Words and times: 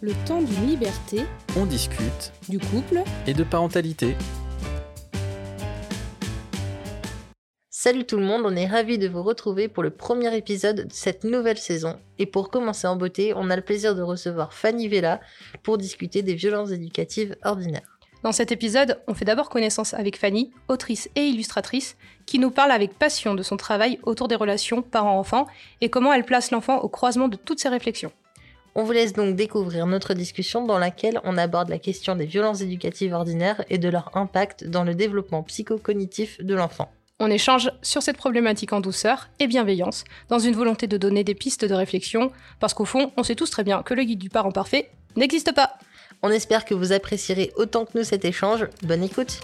Le 0.00 0.12
temps 0.26 0.42
d'une 0.42 0.66
liberté, 0.66 1.24
On 1.56 1.66
discute 1.66 2.32
du 2.48 2.58
couple, 2.58 3.02
et 3.26 3.32
de 3.34 3.44
parentalité. 3.44 4.16
Salut 7.70 8.04
tout 8.04 8.16
le 8.16 8.24
monde, 8.24 8.42
on 8.44 8.56
est 8.56 8.66
ravis 8.66 8.98
de 8.98 9.08
vous 9.08 9.22
retrouver 9.22 9.68
pour 9.68 9.82
le 9.82 9.90
premier 9.90 10.34
épisode 10.36 10.88
de 10.88 10.92
cette 10.92 11.24
nouvelle 11.24 11.58
saison. 11.58 11.98
Et 12.18 12.26
pour 12.26 12.50
commencer 12.50 12.86
en 12.86 12.96
beauté, 12.96 13.34
on 13.36 13.50
a 13.50 13.56
le 13.56 13.62
plaisir 13.62 13.94
de 13.94 14.02
recevoir 14.02 14.52
Fanny 14.52 14.88
Vella 14.88 15.20
pour 15.62 15.78
discuter 15.78 16.22
des 16.22 16.34
violences 16.34 16.70
éducatives 16.70 17.36
ordinaires. 17.44 17.98
Dans 18.22 18.32
cet 18.32 18.52
épisode, 18.52 19.00
on 19.06 19.14
fait 19.14 19.26
d'abord 19.26 19.50
connaissance 19.50 19.92
avec 19.92 20.18
Fanny, 20.18 20.50
autrice 20.68 21.10
et 21.14 21.26
illustratrice, 21.26 21.96
qui 22.24 22.38
nous 22.38 22.50
parle 22.50 22.70
avec 22.70 22.98
passion 22.98 23.34
de 23.34 23.42
son 23.42 23.58
travail 23.58 23.98
autour 24.02 24.28
des 24.28 24.34
relations 24.34 24.80
parents-enfants 24.80 25.46
et 25.82 25.90
comment 25.90 26.12
elle 26.12 26.24
place 26.24 26.50
l'enfant 26.50 26.78
au 26.78 26.88
croisement 26.88 27.28
de 27.28 27.36
toutes 27.36 27.60
ses 27.60 27.68
réflexions. 27.68 28.12
On 28.76 28.82
vous 28.82 28.90
laisse 28.90 29.12
donc 29.12 29.36
découvrir 29.36 29.86
notre 29.86 30.14
discussion 30.14 30.66
dans 30.66 30.78
laquelle 30.78 31.20
on 31.22 31.38
aborde 31.38 31.68
la 31.68 31.78
question 31.78 32.16
des 32.16 32.26
violences 32.26 32.60
éducatives 32.60 33.12
ordinaires 33.12 33.64
et 33.70 33.78
de 33.78 33.88
leur 33.88 34.16
impact 34.16 34.64
dans 34.64 34.82
le 34.82 34.96
développement 34.96 35.44
psychocognitif 35.44 36.40
de 36.40 36.56
l'enfant. 36.56 36.90
On 37.20 37.30
échange 37.30 37.70
sur 37.82 38.02
cette 38.02 38.16
problématique 38.16 38.72
en 38.72 38.80
douceur 38.80 39.28
et 39.38 39.46
bienveillance, 39.46 40.02
dans 40.28 40.40
une 40.40 40.56
volonté 40.56 40.88
de 40.88 40.96
donner 40.96 41.22
des 41.22 41.36
pistes 41.36 41.64
de 41.64 41.74
réflexion, 41.74 42.32
parce 42.58 42.74
qu'au 42.74 42.84
fond, 42.84 43.12
on 43.16 43.22
sait 43.22 43.36
tous 43.36 43.48
très 43.48 43.62
bien 43.62 43.84
que 43.84 43.94
le 43.94 44.02
guide 44.02 44.18
du 44.18 44.28
parent 44.28 44.50
parfait 44.50 44.90
n'existe 45.14 45.54
pas. 45.54 45.78
On 46.22 46.30
espère 46.30 46.64
que 46.64 46.74
vous 46.74 46.92
apprécierez 46.92 47.52
autant 47.54 47.84
que 47.84 47.96
nous 47.96 48.04
cet 48.04 48.24
échange. 48.24 48.66
Bonne 48.82 49.04
écoute 49.04 49.40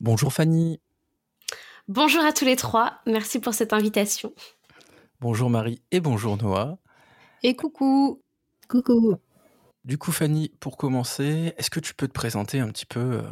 Bonjour 0.00 0.32
Fanny. 0.32 0.80
Bonjour 1.88 2.24
à 2.24 2.32
tous 2.32 2.46
les 2.46 2.56
trois, 2.56 2.94
merci 3.06 3.40
pour 3.40 3.52
cette 3.52 3.74
invitation. 3.74 4.32
Bonjour 5.24 5.48
Marie 5.48 5.80
et 5.90 6.00
bonjour 6.00 6.36
Noah. 6.36 6.76
Et 7.42 7.56
coucou. 7.56 8.20
Coucou. 8.68 9.16
Du 9.82 9.96
coup 9.96 10.12
Fanny, 10.12 10.50
pour 10.60 10.76
commencer, 10.76 11.54
est-ce 11.56 11.70
que 11.70 11.80
tu 11.80 11.94
peux 11.94 12.06
te 12.06 12.12
présenter 12.12 12.60
un 12.60 12.68
petit 12.68 12.84
peu 12.84 13.00
euh, 13.00 13.22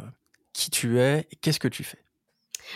qui 0.53 0.71
tu 0.71 0.99
es 0.99 1.27
et 1.29 1.35
qu'est-ce 1.35 1.59
que 1.59 1.67
tu 1.67 1.83
fais? 1.83 2.02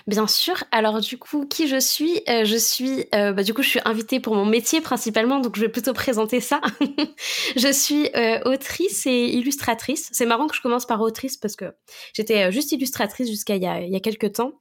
Bien 0.06 0.28
sûr. 0.28 0.64
Alors 0.72 1.00
du 1.02 1.18
coup, 1.18 1.46
qui 1.46 1.68
je 1.68 1.80
suis? 1.80 2.22
Euh, 2.30 2.46
Je 2.46 2.58
suis, 2.58 3.06
euh, 3.16 3.34
bah, 3.34 3.44
du 3.44 3.54
coup, 3.54 3.64
je 3.64 3.70
suis 3.70 3.80
invitée 3.86 4.20
pour 4.20 4.36
mon 4.36 4.46
métier 4.46 4.82
principalement, 4.82 5.40
donc 5.40 5.56
je 5.56 5.62
vais 5.62 5.70
plutôt 5.70 5.94
présenter 5.94 6.40
ça. 6.40 6.62
je 7.56 7.72
suis 7.72 8.10
euh, 8.16 8.40
autrice 8.46 9.06
et 9.06 9.26
illustratrice. 9.30 10.10
C'est 10.12 10.26
marrant 10.26 10.48
que 10.48 10.56
je 10.56 10.62
commence 10.62 10.86
par 10.86 11.02
autrice 11.02 11.38
parce 11.38 11.56
que 11.56 11.66
j'étais 12.14 12.52
juste 12.52 12.72
illustratrice 12.72 13.30
jusqu'à 13.30 13.56
il 13.56 13.64
y 13.64 13.96
a, 13.96 14.00
quelques 14.00 14.34
temps. 14.34 14.54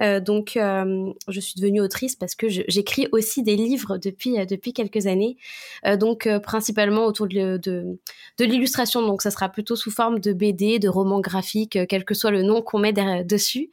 Donc, 0.00 0.52
je 0.54 1.40
suis 1.40 1.54
devenue 1.60 1.80
autrice 1.80 2.16
parce 2.16 2.34
que 2.34 2.48
j'écris 2.48 3.08
aussi 3.12 3.42
des 3.42 3.56
livres 3.56 3.98
depuis 3.98 4.36
depuis 4.46 4.72
quelques 4.72 5.06
années. 5.06 5.36
Donc, 5.98 6.28
principalement 6.42 7.04
autour 7.04 7.26
de, 7.28 7.58
de, 7.58 7.98
de 8.38 8.44
l'illustration. 8.44 9.02
Donc, 9.06 9.22
ça 9.22 9.30
sera 9.30 9.48
plutôt 9.48 9.76
sous 9.76 9.90
forme 9.90 10.18
de 10.18 10.32
BD, 10.32 10.78
de 10.78 10.88
romans 10.88 11.20
graphiques, 11.20 11.78
quel 11.88 12.04
que 12.04 12.14
soit 12.14 12.30
le 12.30 12.42
nom 12.42 12.62
qu'on 12.62 12.78
met 12.78 12.92
dessus. 13.24 13.70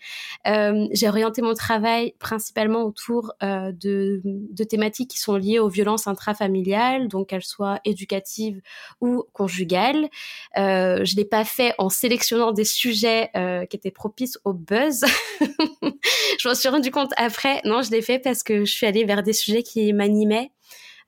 J'ai 0.95 1.09
orienté 1.09 1.41
mon 1.41 1.53
travail 1.53 2.13
principalement 2.19 2.83
autour 2.83 3.33
euh, 3.43 3.73
de, 3.73 4.21
de 4.23 4.63
thématiques 4.63 5.11
qui 5.11 5.19
sont 5.19 5.35
liées 5.35 5.59
aux 5.59 5.67
violences 5.67 6.07
intrafamiliales, 6.07 7.09
donc 7.09 7.27
qu'elles 7.27 7.43
soient 7.43 7.81
éducatives 7.83 8.61
ou 9.01 9.25
conjugales. 9.33 10.07
Euh, 10.57 11.03
je 11.03 11.17
l'ai 11.17 11.25
pas 11.25 11.43
fait 11.43 11.73
en 11.79 11.89
sélectionnant 11.89 12.53
des 12.53 12.63
sujets 12.63 13.29
euh, 13.35 13.65
qui 13.65 13.75
étaient 13.75 13.91
propices 13.91 14.39
au 14.45 14.53
buzz. 14.53 15.03
je 15.41 16.47
m'en 16.47 16.55
suis 16.55 16.69
rendu 16.69 16.91
compte 16.91 17.11
après. 17.17 17.59
Non, 17.65 17.81
je 17.81 17.91
l'ai 17.91 18.01
fait 18.01 18.19
parce 18.19 18.41
que 18.41 18.63
je 18.63 18.71
suis 18.71 18.85
allée 18.85 19.03
vers 19.03 19.21
des 19.21 19.33
sujets 19.33 19.63
qui 19.63 19.91
m'animaient. 19.91 20.51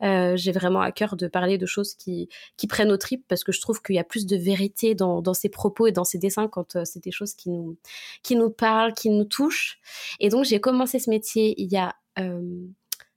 Euh, 0.03 0.35
j'ai 0.35 0.51
vraiment 0.51 0.81
à 0.81 0.91
cœur 0.91 1.15
de 1.15 1.27
parler 1.27 1.57
de 1.57 1.65
choses 1.65 1.95
qui, 1.95 2.29
qui 2.55 2.67
prennent 2.67 2.91
aux 2.91 2.97
tripes 2.97 3.25
parce 3.27 3.43
que 3.43 3.51
je 3.51 3.61
trouve 3.61 3.81
qu'il 3.81 3.95
y 3.95 3.99
a 3.99 4.03
plus 4.03 4.25
de 4.25 4.37
vérité 4.37 4.95
dans, 4.95 5.21
dans 5.21 5.33
ces 5.33 5.49
propos 5.49 5.87
et 5.87 5.91
dans 5.91 6.03
ces 6.03 6.17
dessins 6.17 6.47
quand 6.47 6.75
euh, 6.75 6.83
c'est 6.85 7.03
des 7.03 7.11
choses 7.11 7.33
qui 7.33 7.49
nous, 7.49 7.77
qui 8.23 8.35
nous 8.35 8.49
parlent, 8.49 8.93
qui 8.93 9.09
nous 9.09 9.25
touchent. 9.25 9.79
Et 10.19 10.29
donc, 10.29 10.45
j'ai 10.45 10.59
commencé 10.59 10.99
ce 10.99 11.09
métier 11.09 11.55
il 11.61 11.71
y 11.71 11.77
a 11.77 11.95
euh, 12.19 12.67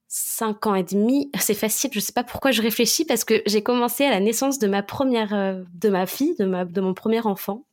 cinq 0.08 0.66
ans 0.66 0.74
et 0.74 0.82
demi. 0.84 1.30
C'est 1.38 1.54
facile, 1.54 1.90
je 1.92 2.00
sais 2.00 2.12
pas 2.12 2.24
pourquoi 2.24 2.50
je 2.50 2.62
réfléchis 2.62 3.04
parce 3.04 3.24
que 3.24 3.42
j'ai 3.46 3.62
commencé 3.62 4.04
à 4.04 4.10
la 4.10 4.20
naissance 4.20 4.58
de 4.58 4.66
ma 4.66 4.82
première, 4.82 5.30
de 5.74 5.88
ma 5.88 6.06
fille, 6.06 6.34
de, 6.38 6.44
ma, 6.44 6.64
de 6.64 6.80
mon 6.80 6.94
premier 6.94 7.20
enfant. 7.26 7.64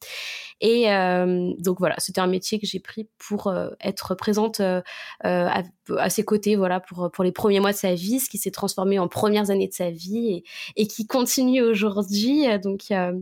Et 0.60 0.92
euh, 0.92 1.54
donc 1.60 1.80
voilà, 1.80 1.96
c'était 2.00 2.22
un 2.22 2.28
métier 2.28 2.60
que 2.60 2.66
j'ai 2.66 2.80
pris 2.80 3.10
pour 3.18 3.48
euh, 3.48 3.70
être 3.80 4.16
présente 4.16 4.60
euh, 4.60 4.82
euh, 5.26 5.48
à, 5.48 5.64
à 5.98 6.10
ses 6.10 6.26
côtés, 6.26 6.56
voilà, 6.56 6.80
pour 6.80 7.12
pour 7.12 7.24
les 7.24 7.32
premiers 7.32 7.60
mois 7.60 7.74
de 7.74 7.78
sa 7.78 7.94
vie, 7.94 8.20
ce 8.20 8.30
qui 8.30 8.38
s'est 8.38 8.52
transformé 8.52 8.98
en 8.98 9.08
premières 9.08 9.52
années 9.52 9.68
de 9.68 9.74
sa 9.74 9.92
vie 9.92 10.30
et, 10.30 10.44
et 10.82 10.88
qui 10.88 11.06
continue 11.06 11.62
aujourd'hui. 11.62 12.48
Euh, 12.48 12.58
Donc 12.58 12.86
euh, 12.92 13.14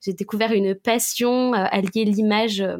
j'ai 0.00 0.12
découvert 0.12 0.52
une 0.52 0.74
passion 0.74 1.52
euh, 1.54 1.66
à 1.70 1.80
lier 1.80 2.04
l'image 2.04 2.60
euh, 2.60 2.78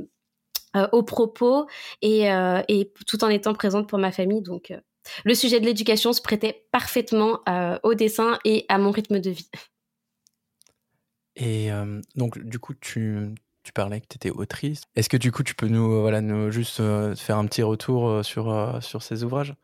euh, 0.77 0.89
aux 0.93 1.03
propos 1.03 1.67
et, 2.03 2.31
euh, 2.31 2.63
et 2.69 2.93
tout 3.07 3.25
en 3.25 3.29
étant 3.29 3.55
présente 3.55 3.89
pour 3.89 3.99
ma 3.99 4.13
famille. 4.13 4.43
Donc 4.43 4.71
euh, 4.71 4.81
le 5.25 5.35
sujet 5.35 5.61
de 5.61 5.67
l'éducation 5.67 6.13
se 6.13 6.23
prêtait 6.23 6.67
parfaitement 6.73 7.41
euh, 7.49 7.79
au 7.83 7.95
dessin 7.95 8.39
et 8.45 8.65
à 8.69 8.79
mon 8.79 8.91
rythme 8.91 9.21
de 9.21 9.31
vie. 9.31 9.51
Et 11.37 11.73
euh, 11.73 12.01
donc 12.15 12.39
du 12.39 12.59
coup 12.59 12.75
tu, 12.75 13.35
tu 13.65 13.73
parlais 13.73 14.01
que 14.01 14.07
tu 14.09 14.17
étais 14.17 14.31
autrice. 14.31 14.83
Est-ce 14.95 15.09
que 15.09 15.17
du 15.17 15.33
coup 15.33 15.43
tu 15.43 15.55
peux 15.55 15.69
nous, 15.69 15.93
euh, 15.93 16.01
voilà, 16.03 16.21
nous 16.21 16.53
juste 16.53 16.81
euh, 16.81 17.17
faire 17.17 17.39
un 17.39 17.47
petit 17.47 17.63
retour 17.63 18.09
euh, 18.09 18.23
sur, 18.23 18.79
sur 18.81 19.03
ces 19.03 19.25
ouvrages? 19.25 19.55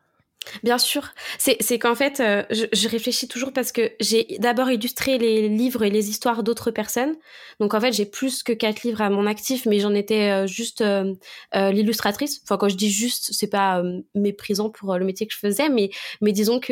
Bien 0.63 0.79
sûr, 0.79 1.07
c'est 1.37 1.77
qu'en 1.79 1.93
fait, 1.93 2.19
euh, 2.19 2.43
je, 2.49 2.65
je 2.73 2.87
réfléchis 2.89 3.27
toujours 3.27 3.53
parce 3.53 3.71
que 3.71 3.91
j'ai 3.99 4.25
d'abord 4.39 4.71
illustré 4.71 5.19
les 5.19 5.47
livres 5.47 5.83
et 5.83 5.91
les 5.91 6.09
histoires 6.09 6.41
d'autres 6.41 6.71
personnes. 6.71 7.15
Donc 7.59 7.75
en 7.75 7.79
fait, 7.79 7.91
j'ai 7.93 8.05
plus 8.05 8.41
que 8.41 8.51
quatre 8.51 8.81
livres 8.81 9.01
à 9.01 9.09
mon 9.11 9.27
actif, 9.27 9.67
mais 9.67 9.79
j'en 9.79 9.93
étais 9.93 10.31
euh, 10.31 10.47
juste 10.47 10.81
euh, 10.81 11.13
euh, 11.55 11.71
l'illustratrice. 11.71 12.41
Enfin, 12.43 12.57
quand 12.57 12.69
je 12.69 12.75
dis 12.75 12.89
juste, 12.89 13.29
c'est 13.33 13.49
pas 13.49 13.81
euh, 13.81 14.01
méprisant 14.15 14.71
pour 14.71 14.93
euh, 14.93 14.97
le 14.97 15.05
métier 15.05 15.27
que 15.27 15.33
je 15.33 15.37
faisais, 15.39 15.69
mais 15.69 15.91
mais 16.21 16.31
disons 16.31 16.59
que 16.59 16.71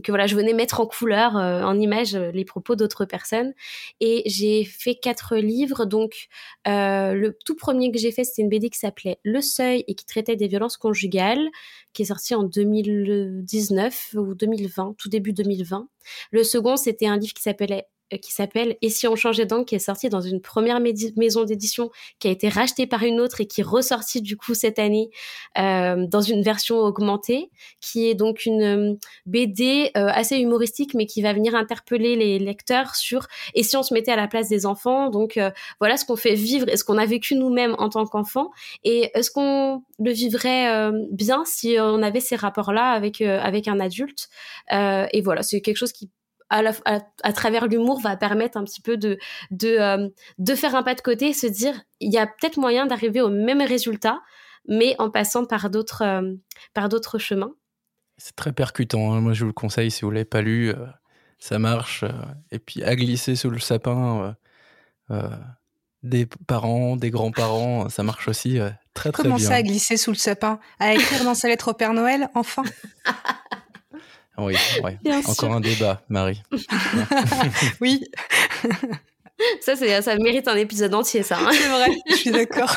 que 0.00 0.10
voilà, 0.10 0.26
je 0.26 0.34
venais 0.34 0.52
mettre 0.52 0.80
en 0.80 0.86
couleur, 0.86 1.36
en 1.36 1.78
image, 1.78 2.16
les 2.16 2.44
propos 2.44 2.74
d'autres 2.74 3.04
personnes. 3.04 3.54
Et 4.00 4.22
j'ai 4.26 4.64
fait 4.64 4.96
quatre 4.96 5.36
livres. 5.36 5.84
Donc 5.86 6.26
le 6.66 7.30
tout 7.44 7.54
premier 7.56 7.90
que 7.92 7.98
j'ai 7.98 8.10
fait, 8.10 8.24
c'était 8.24 8.42
une 8.42 8.48
BD 8.48 8.68
qui 8.70 8.78
s'appelait 8.78 9.18
Le 9.22 9.40
Seuil 9.40 9.84
et 9.86 9.94
qui 9.94 10.04
traitait 10.06 10.36
des 10.36 10.48
violences 10.48 10.76
conjugales 10.76 11.48
qui 11.96 12.02
est 12.02 12.06
sorti 12.06 12.34
en 12.34 12.44
2019 12.44 14.14
ou 14.18 14.34
2020, 14.34 14.94
tout 14.98 15.08
début 15.08 15.32
2020. 15.32 15.88
Le 16.30 16.44
second, 16.44 16.76
c'était 16.76 17.06
un 17.06 17.16
livre 17.16 17.32
qui 17.32 17.42
s'appelait 17.42 17.86
qui 18.22 18.32
s'appelle 18.32 18.76
Et 18.82 18.90
si 18.90 19.06
on 19.06 19.16
changeait 19.16 19.46
d'angle, 19.46 19.64
qui 19.64 19.74
est 19.74 19.78
sorti 19.80 20.08
dans 20.08 20.20
une 20.20 20.40
première 20.40 20.80
maison 20.80 21.44
d'édition, 21.44 21.90
qui 22.18 22.28
a 22.28 22.30
été 22.30 22.48
rachetée 22.48 22.86
par 22.86 23.02
une 23.02 23.20
autre 23.20 23.40
et 23.40 23.46
qui 23.46 23.60
est 23.60 23.64
ressortie 23.64 24.22
du 24.22 24.36
coup 24.36 24.54
cette 24.54 24.78
année 24.78 25.10
euh, 25.58 26.06
dans 26.06 26.20
une 26.20 26.42
version 26.42 26.78
augmentée, 26.78 27.50
qui 27.80 28.08
est 28.08 28.14
donc 28.14 28.46
une 28.46 28.62
euh, 28.62 28.94
BD 29.26 29.90
euh, 29.96 30.08
assez 30.08 30.38
humoristique, 30.38 30.94
mais 30.94 31.06
qui 31.06 31.22
va 31.22 31.32
venir 31.32 31.54
interpeller 31.54 32.16
les 32.16 32.38
lecteurs 32.38 32.94
sur 32.94 33.26
et 33.54 33.62
si 33.62 33.76
on 33.76 33.82
se 33.82 33.92
mettait 33.94 34.12
à 34.12 34.16
la 34.16 34.28
place 34.28 34.48
des 34.48 34.66
enfants? 34.66 35.10
Donc 35.10 35.36
euh, 35.36 35.50
voilà 35.80 35.96
ce 35.96 36.04
qu'on 36.04 36.16
fait 36.16 36.34
vivre 36.34 36.68
et 36.68 36.76
ce 36.76 36.84
qu'on 36.84 36.98
a 36.98 37.06
vécu 37.06 37.34
nous-mêmes 37.34 37.74
en 37.78 37.88
tant 37.88 38.04
qu'enfants, 38.06 38.50
et 38.84 39.10
est-ce 39.14 39.30
qu'on 39.30 39.82
le 39.98 40.12
vivrait 40.12 40.68
euh, 40.72 40.92
bien 41.10 41.44
si 41.44 41.76
on 41.80 42.02
avait 42.02 42.20
ces 42.20 42.36
rapports-là 42.36 42.90
avec 42.90 43.20
euh, 43.20 43.40
avec 43.40 43.68
un 43.68 43.80
adulte 43.80 44.28
Euh, 44.72 45.06
Et 45.12 45.20
voilà, 45.22 45.42
c'est 45.42 45.60
quelque 45.60 45.76
chose 45.76 45.92
qui 45.92 46.10
à, 46.50 46.62
la, 46.62 46.72
à, 46.84 47.00
à 47.22 47.32
travers 47.32 47.66
l'humour 47.66 48.00
va 48.00 48.16
permettre 48.16 48.56
un 48.56 48.64
petit 48.64 48.80
peu 48.80 48.96
de 48.96 49.18
de 49.50 49.68
euh, 49.78 50.08
de 50.38 50.54
faire 50.54 50.74
un 50.74 50.82
pas 50.82 50.94
de 50.94 51.00
côté 51.00 51.28
et 51.28 51.32
se 51.32 51.46
dire 51.46 51.74
il 52.00 52.12
y 52.12 52.18
a 52.18 52.26
peut-être 52.26 52.56
moyen 52.58 52.86
d'arriver 52.86 53.20
au 53.20 53.28
même 53.30 53.62
résultat 53.62 54.20
mais 54.68 54.94
en 54.98 55.10
passant 55.10 55.44
par 55.44 55.70
d'autres 55.70 56.02
euh, 56.02 56.34
par 56.74 56.88
d'autres 56.88 57.18
chemins 57.18 57.52
C'est 58.18 58.34
très 58.36 58.52
percutant. 58.52 59.12
hein. 59.12 59.20
Moi, 59.20 59.32
je 59.32 59.40
vous 59.40 59.48
le 59.48 59.52
conseille 59.52 59.90
si 59.90 60.02
vous 60.02 60.10
l'avez 60.10 60.24
pas 60.24 60.42
lu. 60.42 60.70
euh, 60.70 60.86
ça 61.38 61.58
marche. 61.58 62.02
euh, 62.04 62.10
et 62.50 62.58
puis, 62.58 62.82
à 62.82 62.96
glisser 62.96 63.36
sous 63.36 63.50
le 63.50 63.58
sapin 63.58 64.36
euh, 65.10 65.16
euh, 65.22 65.36
des 66.02 66.26
parents, 66.46 66.96
des 66.96 67.10
grands-parents, 67.10 67.88
ça 67.90 68.02
marche 68.02 68.26
aussi 68.28 68.58
euh, 68.58 68.70
très 68.94 69.12
très 69.12 69.22
Comment 69.22 69.36
bien. 69.36 69.48
ça 69.48 69.54
à 69.56 69.62
glisser 69.62 69.96
sous 69.96 70.10
le 70.12 70.16
sapin? 70.16 70.58
À 70.78 70.94
écrire 70.94 71.24
dans 71.24 71.34
sa 71.34 71.48
lettre 71.48 71.68
au 71.72 71.74
Père 71.74 71.92
Noël 71.92 72.28
Enfin? 72.34 72.62
Oui, 74.38 74.54
ouais. 74.82 74.98
Bien 75.02 75.18
Encore 75.20 75.34
sûr. 75.34 75.52
un 75.52 75.60
débat, 75.60 76.02
Marie. 76.08 76.42
Oui, 77.80 78.04
ça 79.60 79.76
ça 79.76 80.16
mérite 80.16 80.48
un 80.48 80.56
épisode 80.56 80.94
entier 80.94 81.22
ça 81.22 81.38
hein. 81.38 81.50
c'est 81.52 81.68
vrai, 81.68 81.90
je 82.10 82.14
suis 82.14 82.30
d'accord. 82.30 82.74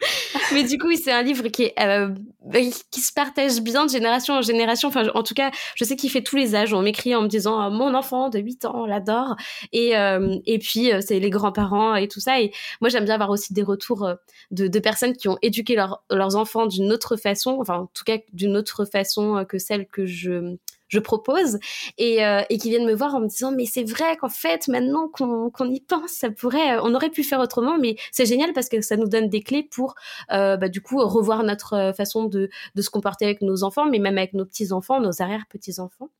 Mais 0.52 0.64
du 0.64 0.78
coup, 0.78 0.88
oui, 0.88 0.96
c'est 0.96 1.12
un 1.12 1.22
livre 1.22 1.48
qui 1.48 1.64
est 1.64 1.74
euh, 1.78 2.08
bah, 2.44 2.58
qui 2.90 3.00
se 3.00 3.12
partage 3.12 3.60
bien 3.60 3.84
de 3.86 3.90
génération 3.90 4.34
en 4.34 4.42
génération. 4.42 4.88
Enfin, 4.88 5.08
en 5.14 5.22
tout 5.22 5.34
cas, 5.34 5.50
je 5.74 5.84
sais 5.84 5.96
qu'il 5.96 6.10
fait 6.10 6.22
tous 6.22 6.36
les 6.36 6.54
âges. 6.54 6.72
On 6.72 6.82
m'écrit 6.82 7.14
en 7.14 7.22
me 7.22 7.28
disant 7.28 7.60
euh, 7.62 7.70
mon 7.70 7.94
enfant 7.94 8.28
de 8.28 8.38
8 8.38 8.64
ans 8.64 8.86
l'adore. 8.86 9.36
Et 9.72 9.96
euh, 9.96 10.36
et 10.46 10.58
puis 10.58 10.92
euh, 10.92 11.00
c'est 11.06 11.20
les 11.20 11.30
grands-parents 11.30 11.94
et 11.96 12.08
tout 12.08 12.20
ça. 12.20 12.40
Et 12.40 12.52
moi, 12.80 12.88
j'aime 12.88 13.04
bien 13.04 13.14
avoir 13.14 13.30
aussi 13.30 13.52
des 13.52 13.62
retours 13.62 14.08
de, 14.50 14.68
de 14.68 14.78
personnes 14.78 15.14
qui 15.14 15.28
ont 15.28 15.38
éduqué 15.42 15.74
leurs 15.74 16.02
leurs 16.10 16.36
enfants 16.36 16.66
d'une 16.66 16.92
autre 16.92 17.16
façon. 17.16 17.58
Enfin, 17.60 17.80
en 17.80 17.86
tout 17.86 18.04
cas, 18.04 18.18
d'une 18.32 18.56
autre 18.56 18.84
façon 18.86 19.44
que 19.48 19.58
celle 19.58 19.86
que 19.86 20.06
je 20.06 20.56
je 20.90 20.98
propose 20.98 21.58
et, 21.96 22.24
euh, 22.24 22.42
et 22.50 22.58
qui 22.58 22.68
viennent 22.68 22.86
me 22.86 22.94
voir 22.94 23.14
en 23.14 23.20
me 23.20 23.28
disant 23.28 23.52
mais 23.52 23.64
c'est 23.64 23.84
vrai 23.84 24.16
qu'en 24.18 24.28
fait 24.28 24.68
maintenant 24.68 25.08
qu'on 25.08 25.70
y 25.70 25.80
pense 25.80 26.10
ça 26.10 26.30
pourrait 26.30 26.78
on 26.82 26.94
aurait 26.94 27.08
pu 27.08 27.24
faire 27.24 27.40
autrement 27.40 27.78
mais 27.78 27.96
c'est 28.12 28.26
génial 28.26 28.52
parce 28.52 28.68
que 28.68 28.82
ça 28.82 28.96
nous 28.96 29.08
donne 29.08 29.28
des 29.28 29.42
clés 29.42 29.62
pour 29.62 29.94
bah, 30.28 30.68
du 30.68 30.82
coup 30.82 30.98
revoir 30.98 31.42
notre 31.42 31.92
façon 31.96 32.24
de, 32.24 32.50
de 32.74 32.82
se 32.82 32.90
comporter 32.90 33.24
avec 33.24 33.40
nos 33.40 33.62
enfants 33.62 33.86
mais 33.86 33.98
même 33.98 34.18
avec 34.18 34.34
nos 34.34 34.44
petits 34.44 34.72
enfants 34.72 35.00
nos 35.00 35.22
arrière 35.22 35.44
petits 35.48 35.80
enfants 35.80 36.10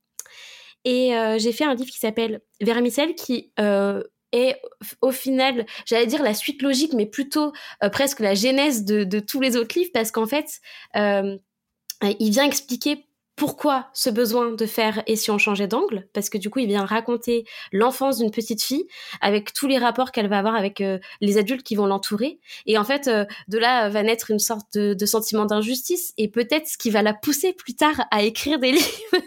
et 0.85 1.13
j'ai 1.39 1.53
fait 1.53 1.65
un 1.65 1.75
livre 1.75 1.91
qui 1.91 1.99
s'appelle 1.99 2.41
Vermicelle 2.61 3.15
qui 3.15 3.53
et 4.33 4.55
au 5.01 5.11
final, 5.11 5.67
j'allais 5.87 6.07
dire 6.07 6.23
la 6.23 6.35
suite 6.35 6.63
logique, 6.63 6.93
mais 6.93 7.07
plutôt 7.07 7.53
euh, 7.83 7.89
presque 7.89 8.21
la 8.21 8.35
genèse 8.35 8.85
de, 8.85 9.21
tous 9.21 9.41
les 9.41 9.57
autres 9.57 9.77
livres, 9.79 9.91
parce 9.93 10.11
qu'en 10.13 10.27
fait, 10.27 10.61
euh, 10.97 11.37
il 12.03 12.31
vient 12.31 12.47
expliquer 12.47 13.07
pourquoi 13.41 13.87
ce 13.95 14.11
besoin 14.11 14.53
de 14.53 14.67
faire 14.67 15.03
et 15.07 15.17
si 15.17 15.31
on 15.31 15.39
changeait 15.39 15.67
d'angle 15.67 16.07
parce 16.13 16.29
que 16.29 16.37
du 16.37 16.51
coup 16.51 16.59
il 16.59 16.67
vient 16.67 16.85
raconter 16.85 17.47
l'enfance 17.73 18.19
d'une 18.19 18.31
petite 18.31 18.63
fille 18.63 18.87
avec 19.23 19.55
tous 19.55 19.67
les 19.67 19.79
rapports 19.79 20.13
qu'elle 20.13 20.29
va 20.29 20.41
avoir 20.41 20.55
avec 20.55 20.83
euh, 20.83 20.99
les 21.23 21.39
adultes 21.39 21.63
qui 21.63 21.75
vont 21.75 21.87
l'entourer. 21.87 22.39
Et 22.67 22.77
en 22.77 22.85
fait 22.85 23.09
euh, 23.09 23.25
de 23.49 23.57
là 23.57 23.89
va 23.89 24.03
naître 24.03 24.31
une 24.31 24.41
sorte 24.41 24.75
de, 24.75 24.93
de 24.93 25.07
sentiment 25.07 25.47
d'injustice 25.47 26.13
et 26.19 26.29
peut-être 26.29 26.69
ce 26.69 26.77
qui 26.77 26.91
va 26.91 27.01
la 27.01 27.15
pousser 27.15 27.55
plus 27.55 27.75
tard 27.75 28.05
à 28.11 28.25
écrire 28.25 28.59
des 28.59 28.73
livres 28.73 29.25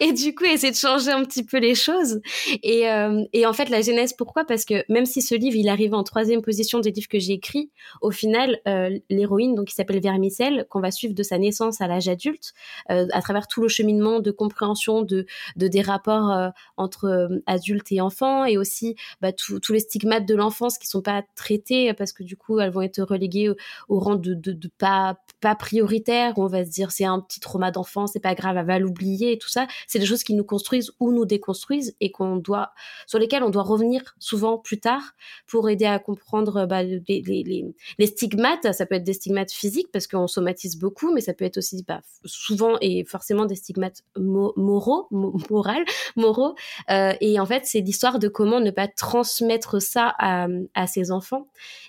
et 0.00 0.12
du 0.12 0.34
coup 0.34 0.44
essayer 0.44 0.72
de 0.72 0.76
changer 0.76 1.10
un 1.10 1.24
petit 1.24 1.44
peu 1.44 1.58
les 1.58 1.74
choses. 1.74 2.20
Et, 2.62 2.88
euh, 2.88 3.24
et 3.32 3.46
en 3.46 3.52
fait, 3.52 3.68
la 3.68 3.82
genèse, 3.82 4.12
pourquoi? 4.12 4.44
Parce 4.44 4.64
que 4.64 4.84
même 4.88 5.06
si 5.06 5.22
ce 5.22 5.34
livre, 5.34 5.56
il 5.56 5.68
arrive 5.68 5.94
en 5.94 6.02
troisième 6.02 6.42
position 6.42 6.80
des 6.80 6.90
livres 6.90 7.08
que 7.08 7.18
j'ai 7.18 7.34
écrits, 7.34 7.70
au 8.00 8.10
final, 8.10 8.60
euh, 8.68 8.98
l'héroïne, 9.10 9.54
donc 9.54 9.68
qui 9.68 9.74
s'appelle 9.74 10.00
Vermicelle, 10.00 10.66
qu'on 10.68 10.80
va 10.80 10.90
suivre 10.90 11.14
de 11.14 11.22
sa 11.22 11.38
naissance 11.38 11.80
à 11.80 11.86
l'âge 11.86 12.08
adulte, 12.08 12.52
euh, 12.90 13.06
à 13.12 13.22
travers 13.22 13.46
tout 13.46 13.62
le 13.62 13.68
cheminement 13.68 14.20
de 14.20 14.30
compréhension 14.30 15.02
de, 15.02 15.26
de 15.56 15.68
des 15.68 15.80
rapports 15.80 16.52
entre 16.76 17.42
adultes 17.46 17.92
et 17.92 18.00
enfants, 18.00 18.44
et 18.44 18.58
aussi 18.58 18.96
bah, 19.20 19.32
tous 19.32 19.72
les 19.72 19.80
stigmates 19.80 20.26
de 20.26 20.34
l'enfance 20.34 20.78
qui 20.78 20.86
sont 20.86 21.02
pas 21.02 21.22
traités 21.34 21.92
parce 21.94 22.12
que 22.12 22.22
du 22.22 22.36
coup, 22.36 22.60
elles 22.60 22.70
vont 22.70 22.82
être 22.82 23.02
reléguées 23.02 23.50
au, 23.88 23.98
rang 23.98 24.16
de, 24.16 24.34
de, 24.34 24.68
pas 24.78 25.16
pas 25.40 25.54
prioritaire, 25.56 26.38
où 26.38 26.44
on 26.44 26.46
va 26.46 26.64
se 26.64 26.70
dire 26.70 26.92
c'est 26.92 27.04
un 27.04 27.20
petit 27.20 27.40
trauma 27.40 27.70
d'enfance, 27.70 28.12
c'est 28.12 28.20
pas 28.20 28.34
grave, 28.34 28.56
elle 28.56 28.66
va 28.66 28.78
l'oublier 28.78 29.38
tout 29.38 29.48
ça, 29.52 29.66
c'est 29.86 29.98
des 29.98 30.06
choses 30.06 30.24
qui 30.24 30.34
nous 30.34 30.44
construisent 30.44 30.92
ou 30.98 31.12
nous 31.12 31.26
déconstruisent 31.26 31.94
et 32.00 32.10
qu'on 32.10 32.36
doit, 32.36 32.72
sur 33.06 33.18
lesquelles 33.18 33.42
on 33.42 33.50
doit 33.50 33.62
revenir 33.62 34.14
souvent 34.18 34.58
plus 34.58 34.80
tard 34.80 35.02
pour 35.46 35.68
aider 35.68 35.84
à 35.84 35.98
comprendre 35.98 36.66
bah, 36.66 36.82
les, 36.82 38.06
stigmates. 38.06 38.72
Ça 38.72 38.86
peut 38.86 38.94
être 38.94 39.04
des 39.04 39.12
stigmates 39.12 39.52
physiques 39.52 39.88
parce 39.92 40.06
qu'on 40.06 40.26
somatise 40.26 40.78
beaucoup, 40.78 41.12
mais 41.12 41.20
ça 41.20 41.34
peut 41.34 41.44
être 41.44 41.58
aussi 41.58 41.84
bah, 41.86 42.00
souvent 42.24 42.76
et 42.80 43.04
forcément 43.04 43.44
des 43.44 43.54
stigmates 43.54 44.02
moraux, 44.16 45.06
morales, 45.10 45.84
moraux. 46.16 46.54
Euh, 46.90 47.12
et 47.20 47.38
en 47.38 47.46
fait, 47.46 47.66
c'est 47.66 47.80
l'histoire 47.80 48.18
de 48.18 48.28
comment 48.28 48.60
ne 48.60 48.70
pas 48.70 48.88
transmettre 48.88 49.80
ça 49.82 50.14
à, 50.18 50.46
ses 50.86 51.10
enfants. 51.10 51.48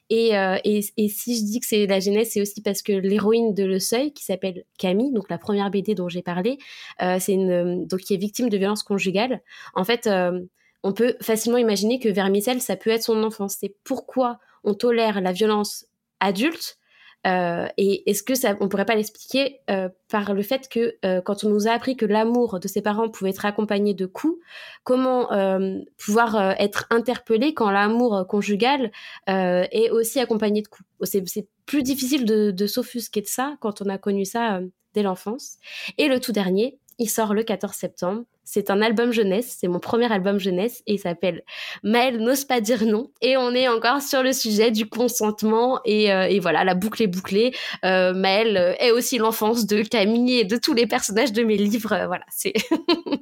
Et, 0.09 0.37
euh, 0.37 0.57
et, 0.65 0.81
si 0.81 1.37
je 1.37 1.43
dis 1.43 1.59
que 1.59 1.65
c'est 1.65 1.87
la 1.87 1.99
genèse, 1.99 2.31
c'est 2.31 2.41
aussi 2.41 2.61
parce 2.61 2.81
que 2.81 2.93
l'héroïne 2.93 3.53
de 3.53 3.63
Le 3.63 3.79
Seuil, 3.79 4.11
qui 4.13 4.23
s'appelle 4.23 4.65
Camille, 4.77 5.11
donc 5.13 5.29
la 5.29 5.37
première 5.37 5.69
BD 5.71 5.95
dont 5.95 6.09
j'ai 6.09 6.21
parlé, 6.21 6.57
euh, 7.01 7.17
c'est 7.19 7.33
une 7.33 7.52
donc 7.85 8.01
qui 8.01 8.13
est 8.13 8.17
victime 8.17 8.49
de 8.49 8.57
violences 8.57 8.83
conjugales. 8.83 9.41
En 9.75 9.83
fait, 9.83 10.07
euh, 10.07 10.41
on 10.83 10.93
peut 10.93 11.15
facilement 11.21 11.57
imaginer 11.57 11.99
que 11.99 12.09
Vermicelle, 12.09 12.61
ça 12.61 12.75
peut 12.75 12.89
être 12.89 13.03
son 13.03 13.23
enfance. 13.23 13.57
C'est 13.59 13.75
pourquoi 13.83 14.39
on 14.63 14.73
tolère 14.73 15.21
la 15.21 15.31
violence 15.31 15.85
adulte 16.19 16.77
euh, 17.25 17.67
et 17.77 18.09
est-ce 18.09 18.21
que 18.21 18.35
ça, 18.35 18.55
on 18.59 18.67
pourrait 18.67 18.85
pas 18.85 18.95
l'expliquer 18.95 19.61
euh, 19.69 19.87
par 20.09 20.33
le 20.33 20.41
fait 20.41 20.67
que 20.67 20.95
euh, 21.05 21.21
quand 21.21 21.43
on 21.43 21.49
nous 21.49 21.67
a 21.67 21.71
appris 21.71 21.95
que 21.95 22.05
l'amour 22.05 22.59
de 22.59 22.67
ses 22.67 22.81
parents 22.81 23.09
pouvait 23.09 23.29
être 23.29 23.45
accompagné 23.45 23.93
de 23.93 24.05
coups, 24.05 24.37
comment 24.83 25.31
euh, 25.31 25.79
pouvoir 25.97 26.35
euh, 26.35 26.51
être 26.59 26.85
interpellé 26.89 27.53
quand 27.53 27.71
l'amour 27.71 28.25
conjugal 28.27 28.91
est 29.27 29.89
aussi 29.91 30.19
accompagné 30.19 30.61
de 30.61 30.67
coups? 30.67 30.87
C'est 31.03 31.47
plus 31.65 31.83
difficile 31.83 32.25
de, 32.25 32.51
de 32.51 32.67
s'offusquer 32.67 33.21
de 33.21 33.27
ça 33.27 33.55
quand 33.61 33.81
on 33.81 33.87
a 33.87 33.97
connu 33.97 34.25
ça 34.25 34.59
dès 34.93 35.03
l'enfance. 35.03 35.57
Et 35.97 36.07
le 36.07 36.19
tout 36.19 36.33
dernier, 36.33 36.77
il 36.99 37.09
sort 37.09 37.33
le 37.33 37.43
14 37.43 37.73
septembre. 37.73 38.23
C'est 38.45 38.69
un 38.69 38.81
album 38.81 39.13
jeunesse, 39.13 39.55
c'est 39.57 39.69
mon 39.69 39.79
premier 39.79 40.11
album 40.11 40.37
jeunesse 40.37 40.83
et 40.85 40.95
il 40.95 40.99
s'appelle 40.99 41.43
Maëlle 41.81 42.17
n'ose 42.17 42.43
pas 42.43 42.59
dire 42.59 42.85
non. 42.85 43.09
Et 43.21 43.37
on 43.37 43.51
est 43.51 43.69
encore 43.69 44.01
sur 44.01 44.21
le 44.21 44.33
sujet 44.33 44.69
du 44.69 44.85
consentement 44.85 45.79
et, 45.85 46.11
euh, 46.11 46.27
et 46.27 46.39
voilà, 46.39 46.65
la 46.65 46.75
boucle 46.75 47.01
est 47.03 47.07
bouclée. 47.07 47.53
Euh, 47.85 48.13
Maëlle 48.13 48.75
est 48.79 48.91
aussi 48.91 49.17
l'enfance 49.17 49.65
de 49.65 49.81
Camille 49.81 50.39
et 50.39 50.45
de 50.45 50.57
tous 50.57 50.73
les 50.73 50.87
personnages 50.87 51.31
de 51.31 51.43
mes 51.43 51.55
livres. 51.55 51.93
Euh, 51.93 52.07
voilà, 52.07 52.25
c'est 52.29 52.53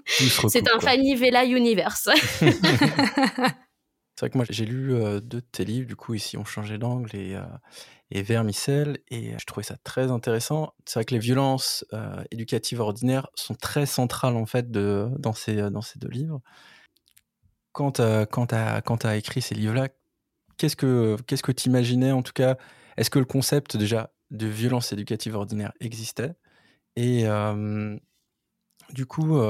c'est 0.47 0.68
un 0.73 0.79
Fanny 0.79 1.15
Vella 1.15 1.45
universe. 1.45 2.09
C'est 4.21 4.27
vrai 4.27 4.33
que 4.33 4.38
moi 4.38 4.45
j'ai 4.47 4.65
lu 4.68 4.94
deux 4.94 5.19
de 5.19 5.39
tes 5.39 5.65
livres, 5.65 5.88
du 5.88 5.95
coup 5.95 6.13
ici 6.13 6.38
on 6.38 6.45
changeait 6.45 6.77
d'angle 6.77 7.09
et, 7.15 7.33
euh, 7.35 7.41
et 8.12 8.21
Vermicelle, 8.21 9.00
et 9.09 9.33
je 9.35 9.45
trouvais 9.47 9.63
ça 9.63 9.77
très 9.83 10.12
intéressant. 10.12 10.75
C'est 10.85 11.00
vrai 11.00 11.06
que 11.06 11.15
les 11.15 11.19
violences 11.19 11.83
éducatives 12.29 12.81
ordinaires 12.81 13.29
sont 13.33 13.56
très 13.56 13.88
centrales 13.88 14.35
en 14.35 14.45
fait 14.45 14.69
dans, 14.69 15.33
ces, 15.33 15.56
deux 15.56 16.07
livres. 16.07 16.39
Quand 17.71 17.94
tu 17.94 18.03
as, 18.03 19.18
écrit 19.18 19.41
ces 19.41 19.56
livres-là, 19.56 19.89
qu'est-ce 20.57 20.75
que 20.75 21.18
qu'est-ce 21.25 21.41
que 21.41 21.51
tu 21.51 21.69
imaginais 21.69 22.12
en 22.12 22.21
tout 22.21 22.33
cas? 22.33 22.57
Est-ce 22.97 23.09
que 23.09 23.18
le 23.18 23.25
concept 23.25 23.75
déjà 23.75 24.13
de 24.29 24.45
violence 24.45 24.94
éducative 24.94 25.35
ordinaire 25.35 25.73
existait? 25.79 26.35
Et 26.95 27.25
du 28.94 29.07
coup, 29.07 29.41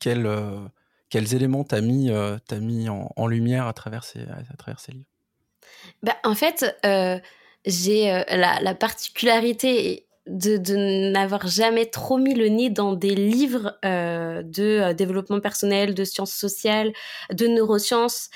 quel 0.00 0.26
quels 1.12 1.34
éléments 1.34 1.62
t'as 1.62 1.82
mis, 1.82 2.10
euh, 2.10 2.38
as 2.50 2.58
mis 2.58 2.88
en, 2.88 3.26
lumière 3.26 3.66
à 3.66 3.74
travers 3.74 4.02
ces, 4.02 4.20
à 4.20 4.56
travers 4.56 4.80
ces 4.80 4.92
livres? 4.92 5.10
Bah, 6.02 6.16
En 6.24 6.34
fait, 6.34 6.74
euh, 6.86 7.18
j'ai 7.66 8.10
euh, 8.10 8.22
la, 8.30 8.58
la, 8.62 8.74
particularité 8.74 10.06
de, 10.26 10.56
de 10.56 11.10
n'avoir 11.12 11.46
jamais 11.46 11.84
trop 11.84 12.16
mis 12.16 12.34
le 12.34 12.48
nez 12.48 12.70
dans 12.70 12.94
des 12.94 13.14
livres 13.14 13.78
euh, 13.84 14.42
de 14.42 14.94
développement 14.94 15.40
personnel, 15.40 15.94
de 15.94 16.02
sciences 16.02 16.32
sociales, 16.32 16.94
de 17.30 17.46
neurosciences, 17.46 18.30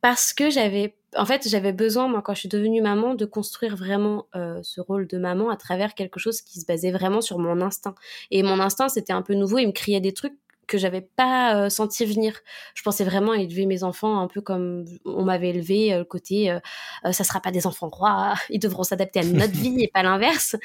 parce 0.00 0.32
que 0.32 0.48
j'avais 0.48 0.94
en 1.14 1.26
fait, 1.26 1.46
j'avais 1.46 1.74
besoin, 1.74 2.08
moi, 2.08 2.22
quand 2.22 2.32
je 2.32 2.40
suis 2.40 2.48
devenue 2.48 2.80
maman, 2.80 3.14
de 3.14 3.26
construire 3.26 3.76
vraiment 3.76 4.28
ce 4.62 4.80
rôle 4.80 5.06
de 5.06 5.18
maman 5.18 5.50
à 5.50 5.58
travers 5.58 5.92
quelque 5.92 6.18
chose 6.18 6.40
qui 6.40 6.58
se 6.58 6.64
basait 6.64 6.90
vraiment 6.90 7.20
sur 7.20 7.38
mon 7.38 7.60
instinct. 7.60 7.94
Et 8.30 8.42
mon 8.42 8.60
instinct, 8.60 8.88
c'était 8.88 9.12
un 9.12 9.20
peu 9.20 9.34
nouveau. 9.34 9.58
Il 9.58 9.66
me 9.66 9.72
criait 9.72 10.00
des 10.00 10.14
trucs 10.14 10.38
que 10.72 10.78
j'avais 10.78 11.02
pas 11.02 11.68
senti 11.68 12.06
venir. 12.06 12.34
Je 12.74 12.82
pensais 12.82 13.04
vraiment 13.04 13.34
élever 13.34 13.66
mes 13.66 13.84
enfants 13.84 14.18
un 14.20 14.26
peu 14.26 14.40
comme 14.40 14.86
on 15.04 15.24
m'avait 15.24 15.50
élevé, 15.50 15.96
le 15.96 16.04
côté 16.04 16.56
ça 17.10 17.24
sera 17.24 17.40
pas 17.40 17.50
des 17.50 17.66
enfants 17.66 17.90
rois, 17.90 18.34
ils 18.50 18.58
devront 18.58 18.82
s'adapter 18.82 19.20
à 19.20 19.24
notre 19.24 19.52
vie 19.52 19.82
et 19.84 19.88
pas 19.88 20.02
l'inverse. 20.02 20.56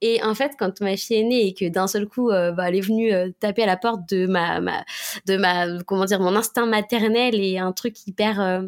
Et 0.00 0.22
en 0.24 0.34
fait, 0.34 0.52
quand 0.58 0.80
ma 0.80 0.96
fille 0.96 1.18
est 1.18 1.22
née 1.22 1.46
et 1.46 1.54
que 1.54 1.68
d'un 1.68 1.86
seul 1.86 2.06
coup, 2.08 2.30
bah, 2.30 2.68
elle 2.68 2.76
est 2.76 2.80
venue 2.80 3.12
taper 3.38 3.62
à 3.62 3.66
la 3.66 3.76
porte 3.76 4.08
de 4.08 4.26
ma, 4.26 4.60
ma, 4.60 4.84
de 5.26 5.36
ma, 5.36 5.82
comment 5.84 6.04
dire, 6.04 6.20
mon 6.20 6.34
instinct 6.34 6.66
maternel 6.66 7.36
et 7.36 7.58
un 7.58 7.72
truc 7.72 8.06
hyper, 8.06 8.62